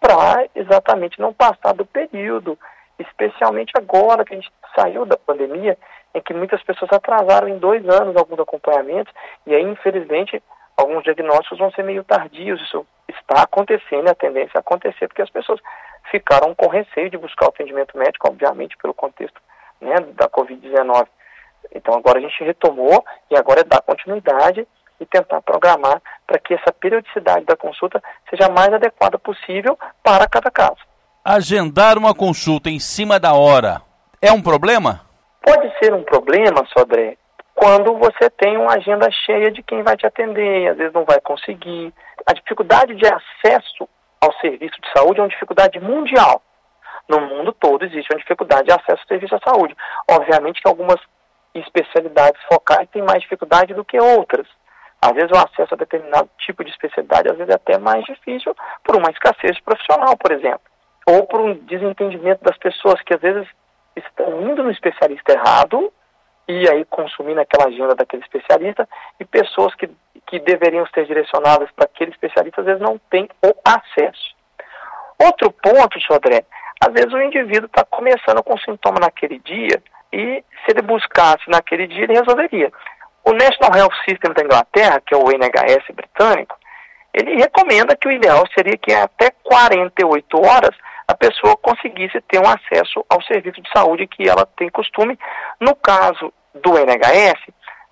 para 0.00 0.48
exatamente 0.54 1.20
não 1.20 1.32
passar 1.32 1.74
do 1.74 1.84
período, 1.84 2.58
especialmente 2.98 3.72
agora 3.76 4.24
que 4.24 4.32
a 4.32 4.36
gente 4.36 4.50
saiu 4.74 5.04
da 5.04 5.16
pandemia, 5.16 5.76
em 6.14 6.20
que 6.20 6.34
muitas 6.34 6.62
pessoas 6.62 6.90
atrasaram 6.92 7.48
em 7.48 7.58
dois 7.58 7.86
anos 7.88 8.16
alguns 8.16 8.40
acompanhamentos, 8.40 9.12
e 9.46 9.54
aí, 9.54 9.62
infelizmente, 9.62 10.42
alguns 10.76 11.04
diagnósticos 11.04 11.58
vão 11.58 11.70
ser 11.72 11.84
meio 11.84 12.02
tardios. 12.02 12.60
Isso 12.62 12.86
está 13.08 13.42
acontecendo, 13.42 14.08
a 14.08 14.14
tendência 14.14 14.56
a 14.56 14.60
acontecer, 14.60 15.06
porque 15.06 15.22
as 15.22 15.30
pessoas 15.30 15.60
ficaram 16.10 16.54
com 16.54 16.68
receio 16.68 17.10
de 17.10 17.18
buscar 17.18 17.46
o 17.46 17.50
atendimento 17.50 17.96
médico, 17.96 18.28
obviamente, 18.28 18.76
pelo 18.78 18.94
contexto 18.94 19.40
né, 19.80 19.96
da 20.14 20.28
Covid-19. 20.28 21.06
Então, 21.74 21.94
agora 21.94 22.18
a 22.18 22.22
gente 22.22 22.42
retomou 22.42 23.04
e 23.30 23.36
agora 23.36 23.60
é 23.60 23.64
dar 23.64 23.82
continuidade 23.82 24.66
e 25.00 25.06
tentar 25.06 25.40
programar 25.40 26.00
para 26.26 26.38
que 26.38 26.54
essa 26.54 26.72
periodicidade 26.72 27.44
da 27.46 27.56
consulta 27.56 28.02
seja 28.28 28.46
a 28.46 28.52
mais 28.52 28.72
adequada 28.72 29.18
possível 29.18 29.78
para 30.02 30.28
cada 30.28 30.50
caso. 30.50 30.78
Agendar 31.24 31.98
uma 31.98 32.14
consulta 32.14 32.70
em 32.70 32.78
cima 32.78 33.18
da 33.18 33.34
hora 33.34 33.82
é 34.20 34.30
um 34.30 34.42
problema? 34.42 35.00
Pode 35.42 35.72
ser 35.78 35.94
um 35.94 36.02
problema, 36.02 36.64
Sodré, 36.76 37.16
quando 37.54 37.94
você 37.98 38.30
tem 38.30 38.56
uma 38.56 38.74
agenda 38.74 39.10
cheia 39.10 39.50
de 39.50 39.62
quem 39.62 39.82
vai 39.82 39.96
te 39.96 40.06
atender, 40.06 40.68
às 40.68 40.76
vezes 40.78 40.92
não 40.92 41.04
vai 41.04 41.20
conseguir. 41.20 41.92
A 42.26 42.32
dificuldade 42.32 42.94
de 42.94 43.06
acesso 43.06 43.88
ao 44.20 44.32
serviço 44.40 44.80
de 44.80 44.92
saúde 44.96 45.20
é 45.20 45.22
uma 45.22 45.28
dificuldade 45.28 45.80
mundial. 45.80 46.42
No 47.08 47.20
mundo 47.20 47.52
todo 47.52 47.84
existe 47.84 48.12
uma 48.12 48.18
dificuldade 48.18 48.68
de 48.68 48.72
acesso 48.72 49.02
ao 49.02 49.08
serviço 49.08 49.34
à 49.34 49.40
saúde. 49.40 49.76
Obviamente 50.10 50.62
que 50.62 50.68
algumas 50.68 51.00
especialidades 51.54 52.40
focais 52.50 52.88
têm 52.90 53.02
mais 53.02 53.22
dificuldade 53.22 53.74
do 53.74 53.84
que 53.84 53.98
outras. 53.98 54.46
Às 55.02 55.12
vezes 55.12 55.30
o 55.30 55.38
acesso 55.38 55.74
a 55.74 55.78
determinado 55.78 56.28
tipo 56.38 56.62
de 56.62 56.70
especialidade 56.70 57.30
às 57.30 57.36
vezes 57.36 57.50
é 57.50 57.56
até 57.56 57.78
mais 57.78 58.04
difícil 58.04 58.54
por 58.84 58.96
uma 58.96 59.10
escassez 59.10 59.58
profissional, 59.60 60.16
por 60.16 60.32
exemplo. 60.32 60.60
Ou 61.06 61.26
por 61.26 61.40
um 61.40 61.54
desentendimento 61.54 62.44
das 62.44 62.58
pessoas 62.58 63.00
que 63.02 63.14
às 63.14 63.20
vezes 63.20 63.48
estão 63.96 64.42
indo 64.42 64.62
no 64.62 64.70
especialista 64.70 65.32
errado 65.32 65.92
e 66.46 66.68
aí 66.68 66.84
consumindo 66.84 67.40
aquela 67.40 67.68
agenda 67.68 67.94
daquele 67.94 68.22
especialista 68.22 68.88
e 69.18 69.24
pessoas 69.24 69.74
que, 69.74 69.88
que 70.26 70.38
deveriam 70.40 70.86
ser 70.94 71.06
direcionadas 71.06 71.70
para 71.72 71.86
aquele 71.86 72.10
especialista 72.10 72.60
às 72.60 72.66
vezes 72.66 72.82
não 72.82 72.98
têm 73.10 73.28
o 73.42 73.54
acesso. 73.64 74.34
Outro 75.18 75.50
ponto, 75.50 76.00
Sodré, 76.00 76.44
às 76.80 76.92
vezes 76.92 77.12
o 77.12 77.20
indivíduo 77.20 77.66
está 77.66 77.84
começando 77.84 78.42
com 78.42 78.58
sintoma 78.58 78.98
naquele 79.00 79.38
dia 79.38 79.82
e 80.12 80.44
se 80.64 80.70
ele 80.70 80.82
buscasse 80.82 81.48
naquele 81.48 81.86
dia 81.86 82.04
ele 82.04 82.18
resolveria. 82.18 82.72
O 83.24 83.32
National 83.32 83.76
Health 83.76 83.94
System 84.08 84.32
da 84.32 84.42
Inglaterra, 84.42 85.00
que 85.04 85.14
é 85.14 85.16
o 85.18 85.30
NHS 85.30 85.84
britânico, 85.94 86.58
ele 87.12 87.36
recomenda 87.36 87.96
que 87.96 88.08
o 88.08 88.12
ideal 88.12 88.44
seria 88.54 88.76
que 88.76 88.92
até 88.92 89.30
48 89.42 90.38
horas 90.38 90.76
a 91.06 91.14
pessoa 91.14 91.56
conseguisse 91.56 92.20
ter 92.28 92.38
um 92.38 92.48
acesso 92.48 93.04
ao 93.08 93.20
serviço 93.22 93.60
de 93.60 93.68
saúde 93.74 94.06
que 94.06 94.28
ela 94.28 94.46
tem 94.56 94.68
costume. 94.68 95.18
No 95.60 95.74
caso 95.74 96.32
do 96.54 96.78
NHS, 96.78 97.40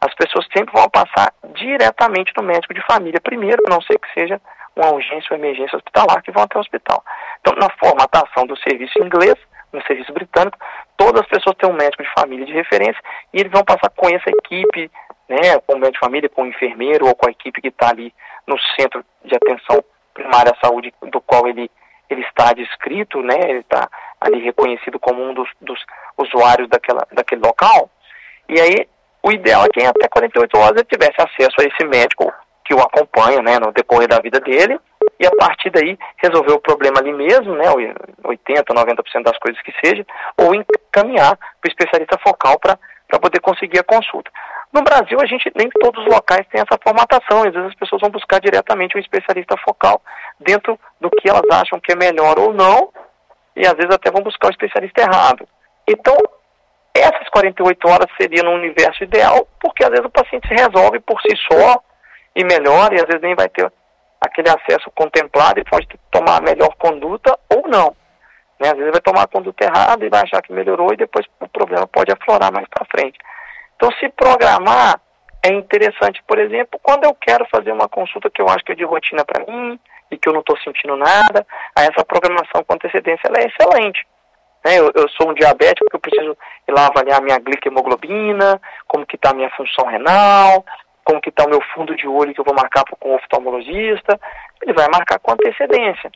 as 0.01 0.15
pessoas 0.15 0.47
sempre 0.57 0.73
vão 0.73 0.89
passar 0.89 1.33
diretamente 1.55 2.33
no 2.37 2.45
médico 2.45 2.73
de 2.73 2.85
família 2.87 3.21
primeiro, 3.21 3.63
a 3.67 3.71
não 3.71 3.83
ser 3.83 3.99
que 3.99 4.13
seja 4.15 4.41
uma 4.77 4.93
urgência 4.93 5.27
ou 5.33 5.37
emergência 5.37 5.77
hospitalar, 5.77 6.23
que 6.23 6.31
vão 6.31 6.45
até 6.45 6.57
o 6.57 6.61
hospital. 6.61 7.03
Então, 7.41 7.55
na 7.57 7.69
formatação 7.71 8.47
do 8.47 8.57
serviço 8.59 9.03
inglês, 9.03 9.35
no 9.73 9.83
serviço 9.83 10.13
britânico, 10.13 10.57
todas 10.97 11.23
as 11.23 11.29
pessoas 11.29 11.57
têm 11.57 11.69
um 11.69 11.77
médico 11.77 12.05
de 12.05 12.13
família 12.15 12.47
de 12.47 12.53
referência 12.53 13.01
e 13.35 13.41
eles 13.41 13.51
vão 13.51 13.65
passar 13.65 13.91
com 13.91 14.09
essa 14.09 14.31
equipe, 14.31 14.91
né, 15.29 15.59
com 15.67 15.75
o 15.75 15.79
médico 15.79 15.93
de 15.93 16.07
família, 16.07 16.29
com 16.29 16.43
o 16.43 16.47
enfermeiro 16.47 17.07
ou 17.07 17.15
com 17.15 17.29
a 17.29 17.31
equipe 17.31 17.61
que 17.61 17.69
está 17.69 17.91
ali 17.91 18.13
no 18.47 18.57
centro 18.79 19.05
de 19.25 19.35
atenção 19.35 19.85
primária 20.15 20.53
à 20.53 20.67
saúde, 20.67 20.93
do 21.03 21.21
qual 21.21 21.47
ele 21.47 21.71
ele 22.11 22.23
está 22.23 22.55
descrito, 22.55 23.21
né, 23.23 23.37
ele 23.45 23.59
está 23.59 23.87
ali 24.19 24.43
reconhecido 24.43 24.99
como 24.99 25.23
um 25.23 25.35
dos, 25.35 25.49
dos 25.61 25.79
usuários 26.17 26.67
daquela, 26.67 27.07
daquele 27.13 27.43
local, 27.43 27.91
e 28.49 28.59
aí 28.59 28.89
o 29.23 29.31
ideal 29.31 29.65
é 29.65 29.69
que 29.69 29.81
em 29.81 29.87
até 29.87 30.09
48 30.09 30.59
horas 30.59 30.77
ele 30.77 30.85
tivesse 30.85 31.21
acesso 31.21 31.55
a 31.61 31.65
esse 31.65 31.85
médico 31.87 32.33
que 32.65 32.75
o 32.75 32.81
acompanha, 32.81 33.43
né, 33.43 33.59
no 33.59 33.73
decorrer 33.73 34.09
da 34.09 34.21
vida 34.21 34.41
dele, 34.41 34.81
e 35.21 35.27
a 35.27 35.31
partir 35.33 35.71
daí 35.71 35.99
resolver 36.17 36.53
o 36.53 36.61
problema 36.61 36.99
ali 36.99 37.13
mesmo, 37.13 37.55
né, 37.55 37.65
80, 38.25 38.73
90% 38.73 39.23
das 39.23 39.39
coisas 39.39 39.61
que 39.63 39.73
seja, 39.85 40.07
ou 40.37 40.55
encaminhar 40.55 41.37
para 41.37 41.69
o 41.69 41.69
especialista 41.69 42.19
focal 42.19 42.59
para 42.59 42.79
poder 43.21 43.41
conseguir 43.41 43.81
a 43.81 43.85
consulta. 43.85 44.31
No 44.73 44.83
Brasil, 44.83 45.19
a 45.21 45.27
gente 45.27 45.51
nem 45.57 45.69
todos 45.71 46.05
os 46.05 46.13
locais 46.13 46.47
têm 46.49 46.61
essa 46.61 46.79
formatação, 46.83 47.39
às 47.39 47.55
vezes 47.55 47.71
as 47.71 47.75
pessoas 47.75 48.03
vão 48.03 48.11
buscar 48.11 48.39
diretamente 48.41 48.97
um 48.97 49.01
especialista 49.01 49.57
focal 49.65 50.03
dentro 50.39 50.79
do 51.01 51.11
que 51.11 51.29
elas 51.29 51.45
acham 51.51 51.81
que 51.81 51.93
é 51.93 51.97
melhor 51.97 52.39
ou 52.39 52.53
não, 52.53 52.91
e 53.57 53.67
às 53.67 53.75
vezes 53.75 53.95
até 53.95 54.11
vão 54.11 54.23
buscar 54.23 54.49
o 54.49 54.51
especialista 54.51 55.01
errado. 55.01 55.49
Então, 55.89 56.17
essas 56.95 57.29
48 57.31 57.89
horas 57.89 58.07
seria 58.21 58.43
no 58.43 58.53
universo 58.53 59.03
ideal, 59.05 59.49
porque 59.61 59.83
às 59.85 59.91
vezes 59.91 60.05
o 60.05 60.11
paciente 60.11 60.47
se 60.47 60.55
resolve 60.55 61.01
por 61.01 61.21
si 61.23 61.35
só 61.51 61.83
e 62.37 62.45
melhora, 62.45 62.95
e 62.95 63.01
às 63.01 63.07
vezes 63.07 63.23
nem 63.23 63.35
vai 63.35 63.49
ter 63.49 63.73
aquele 64.21 64.49
acesso 64.51 64.91
contemplado 64.95 65.61
e 65.61 65.65
pode 65.65 65.87
tomar 66.11 66.39
a 66.39 66.41
melhor 66.43 66.75
conduta 66.77 67.39
ou 67.49 67.69
não. 67.69 67.97
Né? 68.61 68.69
Às 68.69 68.77
vezes 68.77 68.93
vai 68.93 69.01
tomar 69.01 69.23
a 69.23 69.29
conduta 69.29 69.65
errada 69.65 70.05
e 70.05 70.11
vai 70.11 70.23
achar 70.23 70.43
que 70.43 70.53
melhorou 70.53 70.93
e 70.93 70.97
depois 70.97 71.27
o 71.41 71.49
problema 71.49 71.87
pode 71.87 72.13
aflorar 72.13 72.53
mais 72.53 72.67
para 72.69 72.87
frente. 72.87 73.19
Então, 73.79 73.93
se 73.93 74.09
programar 74.09 75.01
é 75.41 75.53
interessante, 75.53 76.21
por 76.27 76.37
exemplo, 76.37 76.81
quando 76.83 77.05
eu 77.05 77.15
quero 77.15 77.47
fazer 77.47 77.71
uma 77.71 77.89
consulta 77.89 78.29
que 78.29 78.43
eu 78.43 78.49
acho 78.49 78.65
que 78.65 78.73
é 78.73 78.75
de 78.75 78.85
rotina 78.85 79.25
para 79.25 79.47
mim 79.47 79.79
e 80.11 80.19
que 80.19 80.29
eu 80.29 80.33
não 80.33 80.41
estou 80.41 80.59
sentindo 80.59 80.97
nada, 80.97 81.47
essa 81.77 82.05
programação 82.05 82.65
com 82.65 82.75
antecedência 82.75 83.31
é 83.37 83.47
excelente. 83.47 84.05
Né? 84.65 84.81
Eu, 84.81 84.91
eu, 84.97 85.09
sou 85.11 85.31
um 85.31 85.35
diabético, 85.35 85.87
eu 85.93 86.01
preciso 86.01 86.37
ir 86.67 86.73
lá 86.73 86.89
avaliar 86.89 87.23
minha 87.23 87.39
glicemoglobina, 87.39 88.61
como 88.89 89.07
que 89.07 89.15
está 89.15 89.31
a 89.31 89.35
minha 89.35 89.51
função 89.51 89.87
renal, 89.87 90.65
como 91.05 91.21
que 91.21 91.29
está 91.29 91.45
o 91.45 91.51
meu 91.51 91.63
fundo 91.73 91.95
de 91.95 92.09
olho 92.09 92.35
que 92.35 92.41
eu 92.41 92.45
vou 92.45 92.57
marcar 92.57 92.83
com 92.83 93.11
o 93.11 93.15
oftalmologista. 93.15 94.19
Ele 94.61 94.73
vai 94.73 94.89
marcar 94.89 95.21
com 95.21 95.35
antecedência. 95.35 96.11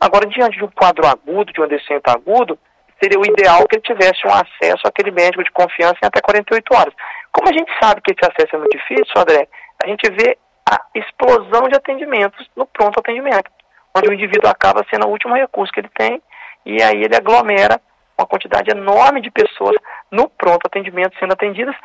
Agora, 0.00 0.26
diante 0.26 0.58
de 0.58 0.64
um 0.64 0.70
quadro 0.70 1.06
agudo, 1.06 1.52
de 1.52 1.62
um 1.62 1.68
descento 1.68 2.08
agudo, 2.08 2.58
seria 3.06 3.20
o 3.20 3.26
ideal 3.26 3.66
que 3.68 3.76
ele 3.76 3.82
tivesse 3.82 4.26
um 4.26 4.32
acesso 4.32 4.82
àquele 4.84 5.12
médico 5.12 5.44
de 5.44 5.52
confiança 5.52 5.96
em 6.02 6.06
até 6.06 6.20
48 6.20 6.74
horas. 6.74 6.94
Como 7.32 7.48
a 7.48 7.52
gente 7.52 7.70
sabe 7.80 8.00
que 8.02 8.12
esse 8.12 8.24
acesso 8.24 8.56
é 8.56 8.58
muito 8.58 8.76
difícil, 8.76 9.14
André, 9.16 9.48
a 9.82 9.86
gente 9.86 10.10
vê 10.10 10.36
a 10.68 10.80
explosão 10.94 11.68
de 11.68 11.76
atendimentos 11.76 12.50
no 12.56 12.66
pronto 12.66 12.98
atendimento, 12.98 13.48
onde 13.96 14.08
o 14.08 14.12
indivíduo 14.12 14.50
acaba 14.50 14.84
sendo 14.90 15.06
o 15.06 15.10
último 15.10 15.34
recurso 15.34 15.72
que 15.72 15.80
ele 15.80 15.90
tem 15.96 16.20
e 16.64 16.82
aí 16.82 17.04
ele 17.04 17.14
aglomera 17.14 17.80
uma 18.18 18.26
quantidade 18.26 18.70
enorme 18.70 19.20
de 19.20 19.30
pessoas 19.30 19.76
no 20.10 20.28
pronto 20.28 20.66
atendimento 20.66 21.16
sendo 21.18 21.32
atendidas, 21.32 21.76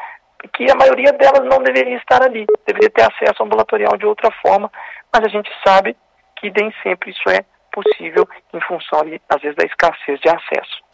que 0.53 0.71
a 0.71 0.75
maioria 0.75 1.13
delas 1.13 1.43
não 1.45 1.61
deveria 1.61 1.97
estar 1.97 2.23
ali, 2.23 2.47
deveria 2.65 2.89
ter 2.89 3.03
acesso 3.03 3.43
ambulatorial 3.43 3.95
de 3.95 4.07
outra 4.07 4.31
forma, 4.41 4.71
mas 5.13 5.23
a 5.23 5.27
gente 5.27 5.51
sabe 5.63 5.95
que 6.37 6.49
nem 6.49 6.73
sempre 6.81 7.11
isso 7.11 7.29
é 7.29 7.45
possível 7.71 8.27
em 8.51 8.61
função, 8.61 9.01
às 9.29 9.41
vezes, 9.41 9.55
da 9.55 9.65
escassez 9.65 10.19
de 10.19 10.29
acesso. 10.29 10.90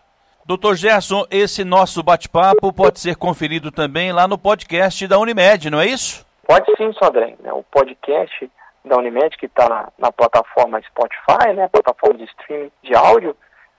Doutor 0.47 0.77
Gerson, 0.77 1.25
esse 1.29 1.65
nosso 1.65 2.01
bate-papo 2.01 2.71
pode 2.71 3.01
ser 3.01 3.17
conferido 3.17 3.69
também 3.69 4.13
lá 4.13 4.29
no 4.29 4.37
podcast 4.37 5.05
da 5.05 5.19
Unimed, 5.19 5.69
não 5.69 5.81
é 5.81 5.87
isso? 5.87 6.25
Pode 6.47 6.73
sim, 6.77 6.93
Sodré. 6.93 7.35
Né? 7.41 7.51
O 7.51 7.63
podcast 7.63 8.49
da 8.85 8.95
Unimed, 8.95 9.35
que 9.35 9.47
está 9.47 9.67
na, 9.67 9.89
na, 9.99 10.09
plataforma 10.09 10.81
Spotify, 10.83 11.51
né? 11.53 11.67
plataforma 11.67 12.19
de 12.19 12.23
streaming 12.23 12.71
de 12.81 12.95
áudio 12.95 13.35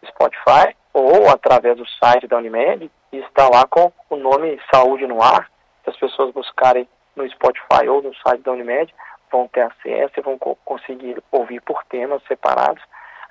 Spotify, 0.08 0.76
ou 0.92 1.30
através 1.30 1.78
do 1.78 1.88
site 1.88 2.26
da 2.26 2.36
Unimed, 2.36 2.90
está 3.14 3.48
lá 3.48 3.66
com 3.66 3.90
o 4.10 4.16
nome 4.16 4.60
Saúde 4.70 5.06
no 5.06 5.22
Ar. 5.22 5.50
Se 5.84 5.88
as 5.88 5.96
pessoas 5.96 6.34
buscarem 6.34 6.86
no 7.16 7.26
Spotify 7.30 7.88
ou 7.88 8.02
no 8.02 8.14
site 8.16 8.42
da 8.42 8.52
Unimed, 8.52 8.94
vão 9.32 9.48
ter 9.48 9.62
acesso 9.62 10.12
e 10.18 10.20
vão 10.20 10.36
conseguir 10.66 11.16
ouvir 11.32 11.62
por 11.62 11.82
temas 11.84 12.22
separados, 12.28 12.82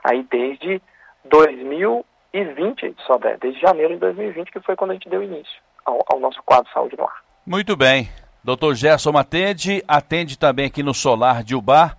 aí 0.03 0.23
desde 0.23 0.81
2000 1.25 2.03
2020, 2.33 2.95
só 3.05 3.19
desde 3.39 3.59
janeiro 3.59 3.93
de 3.93 3.99
2020, 3.99 4.51
que 4.51 4.59
foi 4.61 4.75
quando 4.75 4.91
a 4.91 4.93
gente 4.93 5.09
deu 5.09 5.23
início 5.23 5.61
ao, 5.85 6.03
ao 6.11 6.19
nosso 6.19 6.41
quadro 6.43 6.71
Saúde 6.73 6.97
no 6.97 7.05
Ar. 7.05 7.23
Muito 7.45 7.75
bem. 7.75 8.09
Doutor 8.43 8.75
Gerson 8.75 9.11
Matende 9.11 9.83
atende 9.87 10.37
também 10.37 10.67
aqui 10.67 10.83
no 10.83 10.93
Solar 10.93 11.43
de 11.43 11.55
Ubar, 11.55 11.97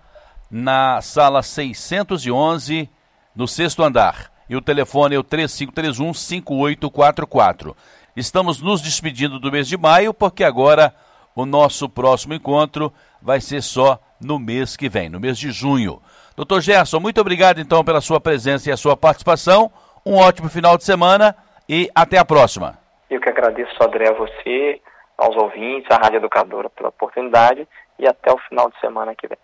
na 0.49 1.01
sala 1.01 1.43
611, 1.43 2.89
no 3.35 3.45
sexto 3.47 3.83
andar. 3.83 4.31
E 4.49 4.55
o 4.55 4.61
telefone 4.61 5.15
é 5.15 5.19
o 5.19 5.23
3531-5844. 5.23 7.75
Estamos 8.15 8.61
nos 8.61 8.81
despedindo 8.81 9.39
do 9.39 9.51
mês 9.51 9.67
de 9.67 9.77
maio, 9.77 10.11
porque 10.13 10.43
agora 10.43 10.93
o 11.35 11.45
nosso 11.45 11.87
próximo 11.87 12.33
encontro 12.33 12.91
vai 13.21 13.39
ser 13.39 13.61
só 13.61 14.01
no 14.19 14.39
mês 14.39 14.75
que 14.75 14.89
vem, 14.89 15.07
no 15.07 15.19
mês 15.19 15.37
de 15.37 15.51
junho. 15.51 16.01
Doutor 16.35 16.61
Gerson, 16.61 16.99
muito 16.99 17.21
obrigado 17.21 17.59
então 17.59 17.83
pela 17.83 18.01
sua 18.01 18.19
presença 18.19 18.69
e 18.69 18.71
a 18.71 18.77
sua 18.77 18.97
participação. 18.97 19.71
Um 20.05 20.15
ótimo 20.15 20.49
final 20.49 20.77
de 20.77 20.83
semana 20.83 21.35
e 21.67 21.89
até 21.93 22.17
a 22.17 22.25
próxima. 22.25 22.77
Eu 23.09 23.19
que 23.19 23.29
agradeço, 23.29 23.75
André, 23.81 24.09
a 24.09 24.13
você, 24.13 24.81
aos 25.17 25.35
ouvintes, 25.35 25.89
à 25.91 25.95
Rádio 25.95 26.17
Educadora 26.17 26.69
pela 26.69 26.89
oportunidade 26.89 27.67
e 27.97 28.07
até 28.07 28.31
o 28.31 28.37
final 28.49 28.69
de 28.69 28.79
semana 28.79 29.13
que 29.15 29.27
vem. 29.27 29.37